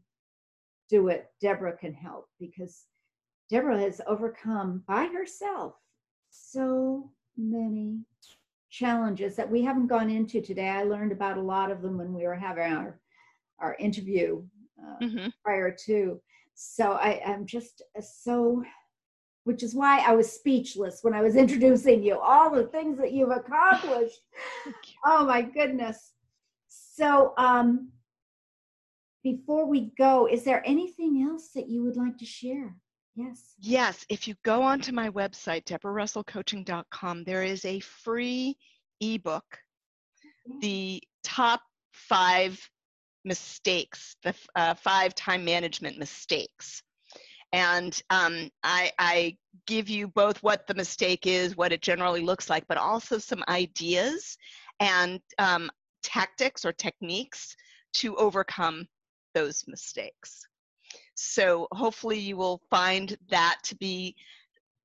do 0.89 1.09
it, 1.09 1.27
Debra 1.41 1.77
can 1.77 1.93
help 1.93 2.27
because 2.39 2.85
Debra 3.49 3.79
has 3.79 3.99
overcome 4.07 4.83
by 4.87 5.05
herself 5.07 5.73
so 6.29 7.11
many 7.37 7.99
challenges 8.69 9.35
that 9.35 9.49
we 9.49 9.61
haven't 9.61 9.87
gone 9.87 10.09
into 10.09 10.41
today. 10.41 10.69
I 10.69 10.83
learned 10.83 11.11
about 11.11 11.37
a 11.37 11.41
lot 11.41 11.71
of 11.71 11.81
them 11.81 11.97
when 11.97 12.13
we 12.13 12.23
were 12.23 12.35
having 12.35 12.71
our 12.71 12.99
our 13.59 13.75
interview 13.79 14.41
uh, 14.81 15.05
mm-hmm. 15.05 15.27
prior 15.43 15.75
to. 15.85 16.19
So 16.55 16.93
I 16.93 17.21
i'm 17.25 17.45
just 17.45 17.81
uh, 17.97 18.01
so, 18.01 18.63
which 19.43 19.63
is 19.63 19.75
why 19.75 19.99
I 19.99 20.13
was 20.13 20.31
speechless 20.31 20.99
when 21.01 21.13
I 21.13 21.21
was 21.21 21.35
introducing 21.43 22.03
you. 22.03 22.19
All 22.19 22.49
the 22.49 22.63
things 22.63 22.97
that 22.99 23.11
you've 23.11 23.31
accomplished. 23.31 24.21
oh 25.05 25.25
my 25.25 25.41
goodness. 25.41 26.11
So 26.67 27.33
um, 27.37 27.89
before 29.23 29.65
we 29.67 29.91
go, 29.97 30.27
is 30.27 30.43
there 30.43 30.61
anything 30.65 31.27
else 31.29 31.49
that 31.55 31.69
you 31.69 31.83
would 31.83 31.97
like 31.97 32.17
to 32.17 32.25
share? 32.25 32.75
Yes. 33.15 33.53
Yes. 33.59 34.05
If 34.09 34.27
you 34.27 34.35
go 34.43 34.61
onto 34.61 34.91
my 34.91 35.09
website, 35.09 35.65
debrarussellcoaching.com, 35.65 37.23
there 37.23 37.43
is 37.43 37.63
a 37.65 37.79
free 37.79 38.57
ebook, 39.01 39.45
the 40.61 41.01
top 41.23 41.61
five 41.91 42.59
mistakes, 43.23 44.15
the 44.23 44.33
uh, 44.55 44.73
five 44.73 45.13
time 45.15 45.45
management 45.45 45.97
mistakes. 45.97 46.81
And 47.53 48.01
um, 48.09 48.49
I, 48.63 48.91
I 48.97 49.37
give 49.67 49.87
you 49.87 50.07
both 50.07 50.41
what 50.41 50.65
the 50.65 50.73
mistake 50.73 51.27
is, 51.27 51.55
what 51.55 51.71
it 51.71 51.81
generally 51.81 52.21
looks 52.21 52.49
like, 52.49 52.67
but 52.67 52.77
also 52.77 53.19
some 53.19 53.43
ideas 53.47 54.37
and 54.79 55.21
um, 55.37 55.69
tactics 56.01 56.65
or 56.65 56.73
techniques 56.73 57.55
to 57.93 58.15
overcome 58.17 58.87
those 59.35 59.63
mistakes. 59.67 60.47
So 61.15 61.67
hopefully 61.71 62.17
you 62.17 62.35
will 62.37 62.59
find 62.71 63.15
that 63.29 63.59
to 63.65 63.75
be 63.75 64.15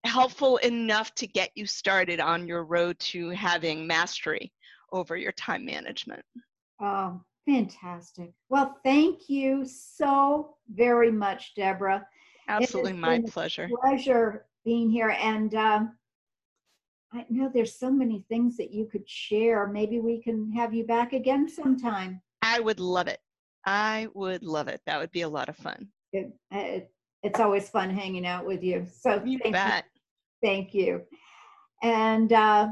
helpful 0.04 0.58
enough 0.58 1.14
to 1.16 1.26
get 1.26 1.50
you 1.54 1.66
started 1.66 2.20
on 2.20 2.46
your 2.46 2.64
road 2.64 2.98
to 2.98 3.30
having 3.30 3.86
mastery 3.86 4.52
over 4.92 5.16
your 5.16 5.32
time 5.32 5.64
management. 5.64 6.22
Oh, 6.80 7.20
Fantastic. 7.48 8.34
Well, 8.50 8.76
thank 8.84 9.30
you 9.30 9.64
so 9.64 10.56
very 10.70 11.10
much, 11.10 11.54
Debra. 11.54 12.06
Absolutely 12.48 12.94
my 12.94 13.20
pleasure. 13.28 13.68
Pleasure 13.82 14.46
being 14.64 14.90
here. 14.90 15.10
And 15.10 15.54
um, 15.54 15.96
I 17.12 17.26
know 17.28 17.50
there's 17.52 17.78
so 17.78 17.90
many 17.90 18.24
things 18.28 18.56
that 18.56 18.72
you 18.72 18.86
could 18.86 19.08
share. 19.08 19.66
Maybe 19.66 20.00
we 20.00 20.20
can 20.22 20.50
have 20.52 20.74
you 20.74 20.84
back 20.84 21.12
again 21.12 21.48
sometime. 21.48 22.22
I 22.42 22.60
would 22.60 22.80
love 22.80 23.06
it. 23.06 23.20
I 23.66 24.08
would 24.14 24.42
love 24.42 24.68
it. 24.68 24.80
That 24.86 24.98
would 24.98 25.10
be 25.10 25.22
a 25.22 25.28
lot 25.28 25.48
of 25.48 25.56
fun. 25.56 25.88
It, 26.12 26.32
it, 26.50 26.90
it's 27.22 27.40
always 27.40 27.68
fun 27.68 27.90
hanging 27.90 28.26
out 28.26 28.46
with 28.46 28.62
you. 28.62 28.86
So 28.90 29.22
you 29.24 29.38
thank 29.38 29.54
bet. 29.54 29.84
You. 29.94 30.48
Thank 30.48 30.74
you. 30.74 31.02
And 31.82 32.32
uh, 32.32 32.68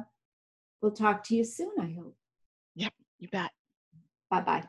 we'll 0.80 0.92
talk 0.92 1.22
to 1.24 1.34
you 1.34 1.44
soon, 1.44 1.72
I 1.78 1.94
hope. 1.98 2.16
Yep, 2.76 2.92
you 3.18 3.28
bet. 3.28 3.50
Bye 4.30 4.40
bye. 4.40 4.64